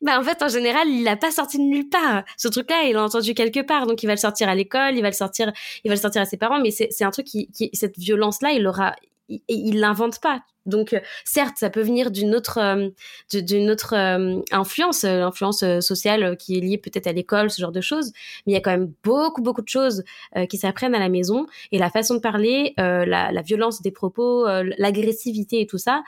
Bah 0.02 0.20
en 0.20 0.24
fait 0.24 0.42
en 0.42 0.50
général 0.50 0.88
il 0.90 1.04
l'a 1.04 1.16
pas 1.16 1.32
sorti 1.32 1.58
de 1.58 1.64
nulle 1.64 1.88
part. 1.88 2.24
Ce 2.38 2.48
truc 2.50 2.70
là 2.70 2.84
il 2.84 2.94
l'a 2.94 3.04
entendu 3.04 3.34
quelque 3.34 3.62
part. 3.62 3.88
Donc 3.88 4.04
il 4.04 4.08
va 4.08 4.14
le 4.14 4.20
sortir 4.20 4.50
à 4.50 4.56
l'école 4.56 4.96
il 4.96 5.02
va 5.02 5.10
le 5.10 5.14
sortir 5.16 5.52
il 5.84 5.90
va 5.90 5.96
le 5.96 6.02
sortir 6.02 6.22
à 6.22 6.26
ses 6.26 6.38
parents. 6.38 6.60
Mais 6.60 6.72
c'est 6.72 7.04
un 7.04 7.12
truc 7.12 7.26
qui, 7.26 7.50
qui 7.52 7.70
cette 7.74 7.98
violence 7.98 8.42
là 8.42 8.52
il 8.52 8.68
aura 8.68 8.96
il, 9.30 9.42
il 9.48 9.80
l'invente 9.80 10.20
pas 10.20 10.42
donc, 10.66 10.94
euh, 10.94 11.00
certes, 11.26 11.56
ça 11.58 11.70
peut 11.70 11.82
venir 11.82 12.10
d'une 12.10 12.34
autre, 12.36 12.58
euh, 12.58 12.90
d'une 13.34 13.70
autre 13.70 13.94
euh, 13.96 14.40
influence, 14.52 15.04
l'influence 15.04 15.64
sociale 15.82 16.38
qui 16.38 16.58
est 16.58 16.62
liée 16.62 16.78
peut-être 16.78 17.08
à 17.08 17.12
l'école, 17.12 17.50
ce 17.50 17.62
genre 17.62 17.72
de 17.72 17.82
choses. 17.82 18.12
Mais 18.46 18.54
il 18.54 18.56
y 18.56 18.58
a 18.58 18.62
quand 18.62 18.72
même 18.72 18.94
beaucoup, 19.04 19.42
beaucoup 19.42 19.62
de 19.62 19.68
choses 19.68 20.04
qui 20.50 20.58
s'apprennent 20.58 20.96
à 20.96 21.00
la 21.00 21.10
maison. 21.10 21.46
Et 21.72 21.78
la 21.78 21.90
façon 21.90 22.16
de 22.16 22.20
parler, 22.20 22.74
la, 22.78 23.42
violence 23.42 23.82
des 23.82 23.92
propos, 23.92 24.46
l'agressivité 24.78 25.62
et 25.62 25.68
tout 25.68 25.78
ça, 25.78 26.04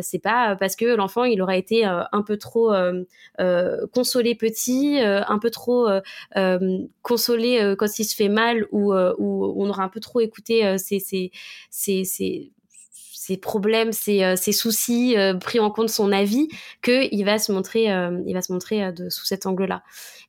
c'est 0.00 0.18
pas 0.18 0.56
parce 0.56 0.76
que 0.76 0.84
l'enfant 0.84 1.24
il 1.24 1.40
aura 1.42 1.56
été 1.56 1.84
un 1.84 2.22
peu 2.26 2.36
trop 2.36 2.72
consolé 3.92 4.34
petit, 4.34 4.98
un 5.00 5.38
peu 5.38 5.50
trop 5.50 5.88
consolé 7.02 7.74
quand 7.78 7.98
il 7.98 8.04
se 8.04 8.16
fait 8.16 8.28
mal, 8.28 8.66
ou, 8.72 8.92
on 8.94 9.68
aura 9.68 9.84
un 9.84 9.88
peu 9.88 10.00
trop 10.00 10.20
écouté 10.20 10.76
ses, 10.78 10.98
ses, 10.98 11.30
ses 11.70 12.52
ses 13.22 13.36
problèmes, 13.36 13.92
ses, 13.92 14.24
euh, 14.24 14.34
ses 14.34 14.50
soucis, 14.50 15.16
euh, 15.16 15.34
pris 15.34 15.60
en 15.60 15.70
compte 15.70 15.88
son 15.88 16.10
avis, 16.10 16.48
que 16.80 17.06
il 17.14 17.22
va 17.24 17.38
se 17.38 17.52
montrer, 17.52 17.92
euh, 17.92 18.20
il 18.26 18.34
va 18.34 18.42
se 18.42 18.52
montrer 18.52 18.90
de, 18.92 19.10
sous 19.10 19.24
cet 19.24 19.46
angle-là. 19.46 19.84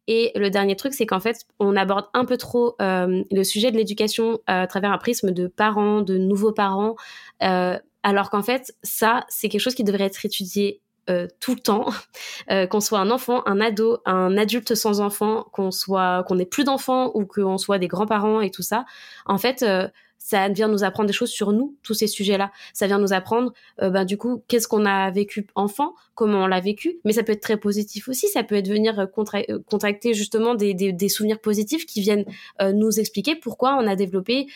Et 0.08 0.32
le 0.36 0.52
dernier 0.52 0.76
truc, 0.76 0.94
c'est 0.94 1.08
qu'en 1.08 1.20
fait, 1.20 1.38
on 1.60 1.76
aborde 1.76 2.06
un 2.14 2.26
peu 2.26 2.38
trop 2.38 2.76
le 2.80 3.44
sujet 3.44 3.72
de 3.72 3.78
l'éducation 3.78 4.40
à 4.48 4.68
travers 4.68 4.92
un 4.92 4.98
prisme 4.98 5.32
de 5.32 5.48
parents, 5.48 6.02
de 6.02 6.18
nouveaux 6.18 6.52
parents, 6.52 6.96
alors 7.40 8.30
qu'en 8.30 8.44
fait, 8.44 8.76
ça, 8.84 9.26
c'est 9.30 9.48
quelque 9.48 9.62
chose 9.62 9.76
qui 9.76 9.86
devrait 9.86 10.04
être 10.04 10.26
étudié 10.26 10.82
euh, 11.10 11.28
tout 11.42 11.54
le 11.54 11.60
temps, 11.60 11.90
euh, 12.52 12.66
qu'on 12.66 12.80
soit 12.80 13.00
un 13.00 13.12
enfant, 13.12 13.46
un 13.46 13.60
ado, 13.60 13.98
un 14.06 14.38
adulte 14.38 14.74
sans 14.74 15.02
enfant, 15.02 15.46
qu'on 15.52 15.70
soit 15.70 16.24
qu'on 16.30 16.40
ait 16.40 16.46
plus 16.46 16.64
d'enfants 16.64 17.12
ou 17.14 17.26
qu'on 17.26 17.58
soit 17.58 17.78
des 17.78 17.90
grands-parents 17.90 18.40
et 18.40 18.52
tout 18.52 18.62
ça. 18.62 18.86
En 19.26 19.38
fait, 19.38 19.64
euh, 19.64 19.90
ça 20.24 20.48
vient 20.48 20.70
nous 20.70 20.86
apprendre 20.86 21.08
des 21.08 21.14
choses 21.14 21.32
sur 21.32 21.52
nous, 21.52 21.76
tous 21.84 21.96
ces 21.96 22.08
sujets-là. 22.08 22.50
Ça 22.72 22.88
vient 22.88 22.98
nous 22.98 23.12
apprendre, 23.12 23.52
euh, 23.82 23.90
ben, 23.90 24.06
du 24.06 24.18
coup, 24.18 24.42
qu'est-ce 24.48 24.70
qu'on 24.70 24.86
a 24.86 25.12
vécu 25.12 25.48
enfant, 25.54 25.96
comment 26.16 26.46
on 26.46 26.48
l'a 26.48 26.62
vécu, 26.62 27.02
mais 27.04 27.12
ça 27.12 27.24
peut 27.24 27.34
être 27.34 27.42
très 27.42 27.58
positif 27.58 28.08
aussi, 28.08 28.30
ça 28.30 28.42
peut 28.42 28.56
être 28.56 28.70
venir 28.70 28.98
euh, 29.02 29.06
euh, 29.50 29.60
contracter 29.70 30.14
justement 30.14 30.56
des, 30.56 30.74
des, 30.74 30.94
des, 30.94 31.10
souvenirs 31.10 31.42
positifs 31.42 31.86
qui 31.86 32.00
viennent 32.00 32.24
nous 32.62 33.00
expliquer 33.00 33.36
pourquoi 33.36 33.76
on 33.76 33.86
a 33.86 33.96
développé 33.98 34.48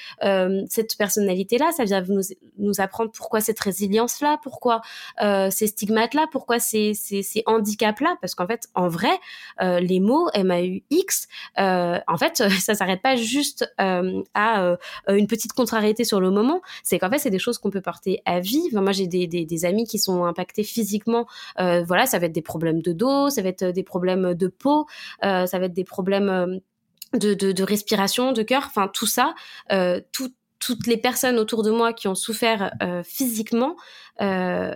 cette 0.69 0.97
personnalité-là, 0.97 1.71
ça 1.75 1.83
vient 1.83 2.01
nous, 2.07 2.21
nous 2.57 2.79
apprendre 2.79 3.11
pourquoi 3.11 3.41
cette 3.41 3.59
résilience-là, 3.59 4.39
pourquoi 4.43 4.81
ces 5.19 5.67
stigmates-là, 5.67 6.27
pourquoi 6.31 6.59
ces, 6.59 6.93
ces, 6.93 7.23
ces 7.23 7.43
handicaps-là, 7.45 8.15
parce 8.21 8.35
qu'en 8.35 8.47
fait, 8.47 8.69
en 8.73 8.87
vrai, 8.87 9.11
les 9.59 9.99
mots 9.99 10.29
MAUX, 10.35 11.27
en 11.57 12.17
fait, 12.17 12.37
ça 12.61 12.75
s'arrête 12.75 13.01
pas 13.01 13.15
juste 13.17 13.69
à 13.77 14.77
une 15.09 15.27
petite 15.27 15.53
contrariété 15.57 16.05
sur 16.05 16.21
le 16.21 16.31
moment, 16.31 16.61
c'est 16.83 16.99
qu'en 16.99 17.09
fait, 17.09 17.19
c'est 17.19 17.29
des 17.29 17.39
choses 17.39 17.57
qu'on 17.57 17.69
peut 17.69 17.81
porter 17.81 18.21
à 18.25 18.39
vie. 18.39 18.69
Moi, 18.71 18.93
j'ai 18.93 19.07
des, 19.07 19.65
amis 19.65 19.85
qui 19.85 19.99
sont 19.99 20.23
impactés 20.23 20.63
physiquement. 20.63 21.27
Euh, 21.59 21.83
voilà, 21.83 22.05
ça 22.05 22.19
va 22.19 22.27
être 22.27 22.31
des 22.31 22.41
problèmes 22.41 22.81
de 22.81 22.93
dos, 22.93 23.29
ça 23.29 23.41
va 23.41 23.49
être 23.49 23.65
des 23.65 23.83
problèmes 23.83 24.33
de 24.33 24.47
peau, 24.47 24.85
euh, 25.25 25.45
ça 25.45 25.59
va 25.59 25.65
être 25.65 25.73
des 25.73 25.83
problèmes 25.83 26.29
euh, 26.29 26.59
de, 27.13 27.63
respiration, 27.63 28.31
de 28.31 28.43
cœur. 28.43 28.63
Enfin, 28.67 28.87
tout 28.87 29.07
ça, 29.07 29.33
euh, 29.71 29.99
tout, 30.11 30.31
toutes 30.59 30.87
les 30.87 30.97
personnes 30.97 31.37
autour 31.37 31.63
de 31.63 31.71
moi 31.71 31.93
qui 31.93 32.07
ont 32.07 32.15
souffert 32.15 32.71
euh, 32.81 33.03
physiquement, 33.03 33.75
euh, 34.21 34.75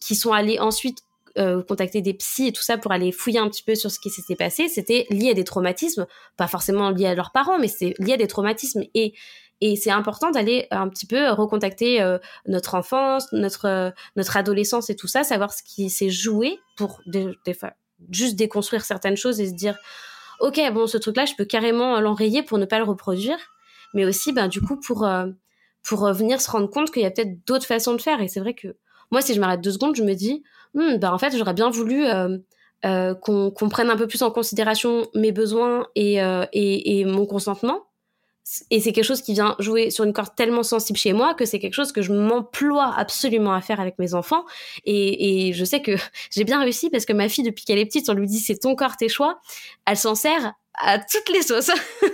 qui 0.00 0.14
sont 0.14 0.32
allées 0.32 0.58
ensuite 0.58 0.98
euh, 1.38 1.62
contacter 1.62 2.02
des 2.02 2.14
psys 2.14 2.48
et 2.48 2.52
tout 2.52 2.62
ça 2.62 2.76
pour 2.76 2.92
aller 2.92 3.10
fouiller 3.10 3.38
un 3.38 3.48
petit 3.48 3.62
peu 3.62 3.74
sur 3.74 3.90
ce 3.90 3.98
qui 3.98 4.10
s'était 4.10 4.36
passé, 4.36 4.68
c'était 4.68 5.06
lié 5.08 5.30
à 5.30 5.34
des 5.34 5.44
traumatismes, 5.44 6.06
pas 6.36 6.46
forcément 6.46 6.90
lié 6.90 7.06
à 7.06 7.14
leurs 7.14 7.32
parents, 7.32 7.58
mais 7.58 7.68
c'est 7.68 7.94
lié 7.98 8.14
à 8.14 8.16
des 8.16 8.26
traumatismes. 8.26 8.82
Et 8.94 9.14
et 9.64 9.76
c'est 9.76 9.92
important 9.92 10.32
d'aller 10.32 10.66
un 10.72 10.88
petit 10.88 11.06
peu 11.06 11.30
recontacter 11.30 12.02
euh, 12.02 12.18
notre 12.48 12.74
enfance, 12.74 13.32
notre 13.32 13.66
euh, 13.66 13.90
notre 14.16 14.36
adolescence 14.36 14.90
et 14.90 14.96
tout 14.96 15.06
ça, 15.06 15.22
savoir 15.22 15.52
ce 15.52 15.62
qui 15.62 15.88
s'est 15.88 16.10
joué 16.10 16.58
pour 16.76 17.00
des, 17.06 17.28
des 17.46 17.56
juste 18.10 18.34
déconstruire 18.34 18.84
certaines 18.84 19.16
choses 19.16 19.40
et 19.40 19.46
se 19.46 19.54
dire 19.54 19.78
ok, 20.40 20.60
bon, 20.72 20.88
ce 20.88 20.98
truc-là, 20.98 21.26
je 21.26 21.34
peux 21.36 21.44
carrément 21.44 22.00
l'enrayer 22.00 22.42
pour 22.42 22.58
ne 22.58 22.64
pas 22.64 22.78
le 22.78 22.84
reproduire, 22.84 23.38
mais 23.94 24.04
aussi, 24.04 24.32
ben, 24.32 24.48
du 24.48 24.60
coup, 24.60 24.80
pour, 24.80 25.08
pour 25.84 26.12
venir 26.12 26.40
se 26.40 26.50
rendre 26.50 26.68
compte 26.68 26.90
qu'il 26.90 27.02
y 27.02 27.06
a 27.06 27.12
peut-être 27.12 27.46
d'autres 27.46 27.66
façons 27.66 27.94
de 27.94 28.00
faire. 28.00 28.20
Et 28.20 28.26
c'est 28.26 28.40
vrai 28.40 28.54
que 28.54 28.76
moi, 29.12 29.22
si 29.22 29.34
je 29.34 29.40
m'arrête 29.40 29.60
deux 29.60 29.70
secondes, 29.70 29.94
je 29.94 30.02
me 30.02 30.14
dis, 30.14 30.42
hmm, 30.74 30.96
ben, 30.96 31.12
en 31.12 31.18
fait, 31.18 31.36
j'aurais 31.36 31.54
bien 31.54 31.70
voulu 31.70 32.06
qu'on 32.82 33.68
prenne 33.70 33.90
un 33.90 33.96
peu 33.96 34.08
plus 34.08 34.22
en 34.22 34.32
considération 34.32 35.06
mes 35.14 35.30
besoins 35.30 35.86
et, 35.94 36.16
et, 36.16 36.98
et 36.98 37.04
mon 37.04 37.24
consentement 37.24 37.84
et 38.70 38.80
c'est 38.80 38.92
quelque 38.92 39.04
chose 39.04 39.22
qui 39.22 39.34
vient 39.34 39.54
jouer 39.60 39.90
sur 39.90 40.04
une 40.04 40.12
corde 40.12 40.34
tellement 40.34 40.64
sensible 40.64 40.98
chez 40.98 41.12
moi 41.12 41.34
que 41.34 41.44
c'est 41.44 41.58
quelque 41.60 41.74
chose 41.74 41.92
que 41.92 42.02
je 42.02 42.12
m'emploie 42.12 42.92
absolument 42.96 43.52
à 43.52 43.60
faire 43.60 43.80
avec 43.80 43.98
mes 43.98 44.14
enfants. 44.14 44.44
Et, 44.84 45.48
et 45.48 45.52
je 45.52 45.64
sais 45.64 45.80
que 45.80 45.92
j'ai 46.30 46.44
bien 46.44 46.60
réussi 46.60 46.90
parce 46.90 47.04
que 47.04 47.12
ma 47.12 47.28
fille, 47.28 47.44
depuis 47.44 47.64
qu'elle 47.64 47.78
est 47.78 47.86
petite, 47.86 48.08
on 48.08 48.14
lui 48.14 48.26
dit 48.26 48.40
c'est 48.40 48.58
ton 48.58 48.74
corps, 48.74 48.96
tes 48.96 49.08
choix. 49.08 49.40
Elle 49.86 49.96
s'en 49.96 50.14
sert 50.14 50.54
à 50.74 50.98
toutes 50.98 51.28
les 51.32 51.42
sauces. 51.42 51.70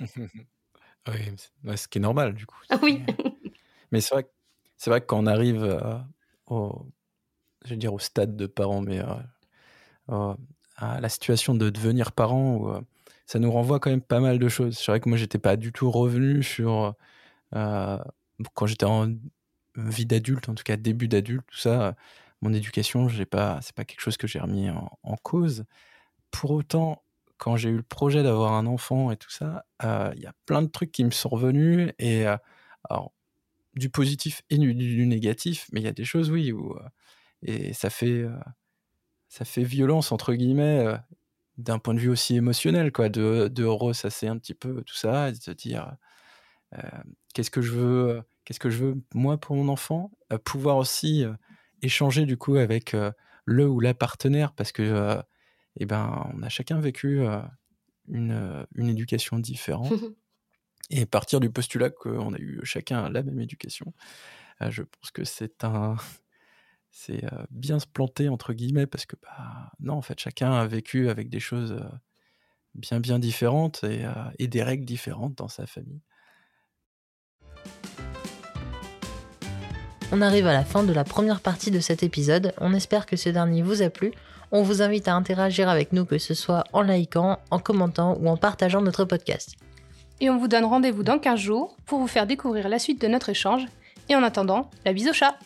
oui, 1.08 1.76
ce 1.76 1.88
qui 1.88 1.98
est 1.98 2.02
normal 2.02 2.34
du 2.34 2.46
coup. 2.46 2.60
Ah 2.70 2.78
oui. 2.82 3.02
Mais 3.90 4.00
c'est 4.00 4.14
vrai, 4.14 4.30
c'est 4.76 4.90
vrai 4.90 5.00
que 5.00 5.06
quand 5.06 5.18
on 5.18 5.26
arrive 5.26 5.64
euh, 5.64 5.98
au, 6.46 6.86
je 7.64 7.70
veux 7.70 7.76
dire 7.76 7.92
au 7.92 7.98
stade 7.98 8.36
de 8.36 8.46
parents, 8.46 8.82
mais 8.82 9.00
euh, 10.08 10.34
à 10.76 11.00
la 11.00 11.08
situation 11.08 11.54
de 11.54 11.70
devenir 11.70 12.12
parent, 12.12 12.54
ou 12.54 12.84
ça 13.26 13.38
nous 13.38 13.50
renvoie 13.50 13.80
quand 13.80 13.90
même 13.90 14.02
pas 14.02 14.20
mal 14.20 14.38
de 14.38 14.48
choses. 14.48 14.78
C'est 14.78 14.90
vrai 14.92 15.00
que 15.00 15.08
moi, 15.08 15.18
j'étais 15.18 15.38
pas 15.38 15.56
du 15.56 15.72
tout 15.72 15.90
revenu 15.90 16.42
sur 16.42 16.94
euh, 17.54 17.98
quand 18.54 18.66
j'étais 18.66 18.86
en 18.86 19.08
vie 19.76 20.06
d'adulte, 20.06 20.48
en 20.48 20.54
tout 20.54 20.64
cas 20.64 20.76
début 20.76 21.08
d'adulte, 21.08 21.44
tout 21.46 21.58
ça. 21.58 21.96
Mon 22.42 22.52
éducation, 22.52 23.08
j'ai 23.08 23.26
pas, 23.26 23.60
c'est 23.62 23.74
pas 23.74 23.84
quelque 23.84 24.00
chose 24.00 24.16
que 24.16 24.26
j'ai 24.26 24.40
remis 24.40 24.68
en, 24.70 25.16
cause. 25.22 25.64
Pour 26.30 26.52
autant, 26.52 27.02
quand 27.38 27.56
j'ai 27.56 27.70
eu 27.70 27.76
le 27.76 27.82
projet 27.82 28.22
d'avoir 28.22 28.52
un 28.54 28.66
enfant 28.66 29.10
et 29.12 29.16
tout 29.16 29.30
ça, 29.30 29.64
euh, 29.84 30.12
il 30.16 30.22
y 30.22 30.26
a 30.26 30.34
plein 30.46 30.62
de 30.62 30.68
trucs 30.68 30.92
qui 30.92 31.04
me 31.04 31.10
sont 31.10 31.28
revenus 31.28 31.92
et 31.98 32.26
euh, 32.26 32.36
alors 32.88 33.12
du 33.74 33.90
positif 33.90 34.42
et 34.50 34.58
du, 34.58 35.06
négatif, 35.06 35.68
mais 35.72 35.80
il 35.80 35.84
y 35.84 35.88
a 35.88 35.92
des 35.92 36.04
choses 36.04 36.30
oui 36.30 36.52
où 36.52 36.76
et 37.42 37.72
ça 37.72 37.90
fait 37.90 38.24
ça 39.28 39.44
fait 39.44 39.64
violence 39.64 40.12
entre 40.12 40.34
guillemets 40.34 40.94
d'un 41.58 41.78
point 41.78 41.94
de 41.94 42.00
vue 42.00 42.08
aussi 42.08 42.36
émotionnel, 42.36 42.92
quoi, 42.92 43.08
de, 43.08 43.48
de 43.48 43.64
ressasser 43.64 44.26
un 44.26 44.38
petit 44.38 44.54
peu 44.54 44.82
tout 44.82 44.94
ça, 44.94 45.28
et 45.28 45.32
de 45.32 45.36
se 45.36 45.50
dire 45.50 45.96
euh, 46.74 46.78
qu'est-ce 47.34 47.50
que 47.50 47.62
je 47.62 47.72
veux, 47.72 48.22
qu'est-ce 48.44 48.60
que 48.60 48.70
je 48.70 48.84
veux 48.84 49.02
moi 49.14 49.38
pour 49.38 49.56
mon 49.56 49.68
enfant, 49.68 50.10
euh, 50.32 50.38
pouvoir 50.38 50.76
aussi 50.76 51.24
euh, 51.24 51.32
échanger 51.82 52.24
du 52.26 52.36
coup 52.36 52.56
avec 52.56 52.96
le 53.44 53.68
ou 53.68 53.80
la 53.80 53.94
partenaire, 53.94 54.52
parce 54.52 54.72
que 54.72 55.20
eh 55.80 55.86
ben, 55.86 56.30
on 56.34 56.42
a 56.42 56.48
chacun 56.48 56.78
vécu 56.78 57.22
une, 58.08 58.66
une 58.76 58.88
éducation 58.88 59.38
différente. 59.38 59.92
et 60.90 61.06
partir 61.06 61.40
du 61.40 61.50
postulat 61.50 61.90
qu'on 61.90 62.34
a 62.34 62.38
eu 62.38 62.60
chacun 62.62 63.08
la 63.08 63.24
même 63.24 63.40
éducation, 63.40 63.92
je 64.60 64.82
pense 64.82 65.10
que 65.10 65.24
c'est 65.24 65.64
un, 65.64 65.96
c'est 66.92 67.24
bien 67.50 67.80
se 67.80 67.86
planter 67.86 68.28
entre 68.28 68.52
guillemets 68.52 68.86
parce 68.86 69.06
que 69.06 69.16
bah, 69.22 69.72
non 69.80 69.94
en 69.94 70.02
fait 70.02 70.20
chacun 70.20 70.52
a 70.52 70.66
vécu 70.66 71.08
avec 71.08 71.30
des 71.30 71.40
choses 71.40 71.82
bien 72.74 73.00
bien 73.00 73.18
différentes 73.18 73.82
et, 73.82 74.04
et, 74.38 74.46
des 74.46 74.62
règles 74.62 74.84
différentes 74.84 75.34
dans 75.36 75.48
sa 75.48 75.66
famille. 75.66 76.02
On 80.14 80.20
arrive 80.20 80.46
à 80.46 80.52
la 80.52 80.64
fin 80.64 80.84
de 80.84 80.92
la 80.92 81.04
première 81.04 81.40
partie 81.40 81.70
de 81.70 81.80
cet 81.80 82.02
épisode. 82.02 82.52
On 82.58 82.74
espère 82.74 83.06
que 83.06 83.16
ce 83.16 83.30
dernier 83.30 83.62
vous 83.62 83.80
a 83.80 83.88
plu. 83.88 84.12
On 84.50 84.62
vous 84.62 84.82
invite 84.82 85.08
à 85.08 85.14
interagir 85.14 85.70
avec 85.70 85.94
nous, 85.94 86.04
que 86.04 86.18
ce 86.18 86.34
soit 86.34 86.64
en 86.74 86.82
likant, 86.82 87.38
en 87.50 87.58
commentant 87.58 88.18
ou 88.20 88.28
en 88.28 88.36
partageant 88.36 88.82
notre 88.82 89.06
podcast. 89.06 89.56
Et 90.20 90.28
on 90.28 90.36
vous 90.36 90.48
donne 90.48 90.66
rendez-vous 90.66 91.02
dans 91.02 91.18
15 91.18 91.40
jours 91.40 91.74
pour 91.86 91.98
vous 91.98 92.06
faire 92.06 92.26
découvrir 92.26 92.68
la 92.68 92.78
suite 92.78 93.00
de 93.00 93.08
notre 93.08 93.30
échange. 93.30 93.64
Et 94.10 94.14
en 94.14 94.22
attendant, 94.22 94.68
la 94.84 94.92
bise 94.92 95.08
au 95.08 95.14
chat 95.14 95.38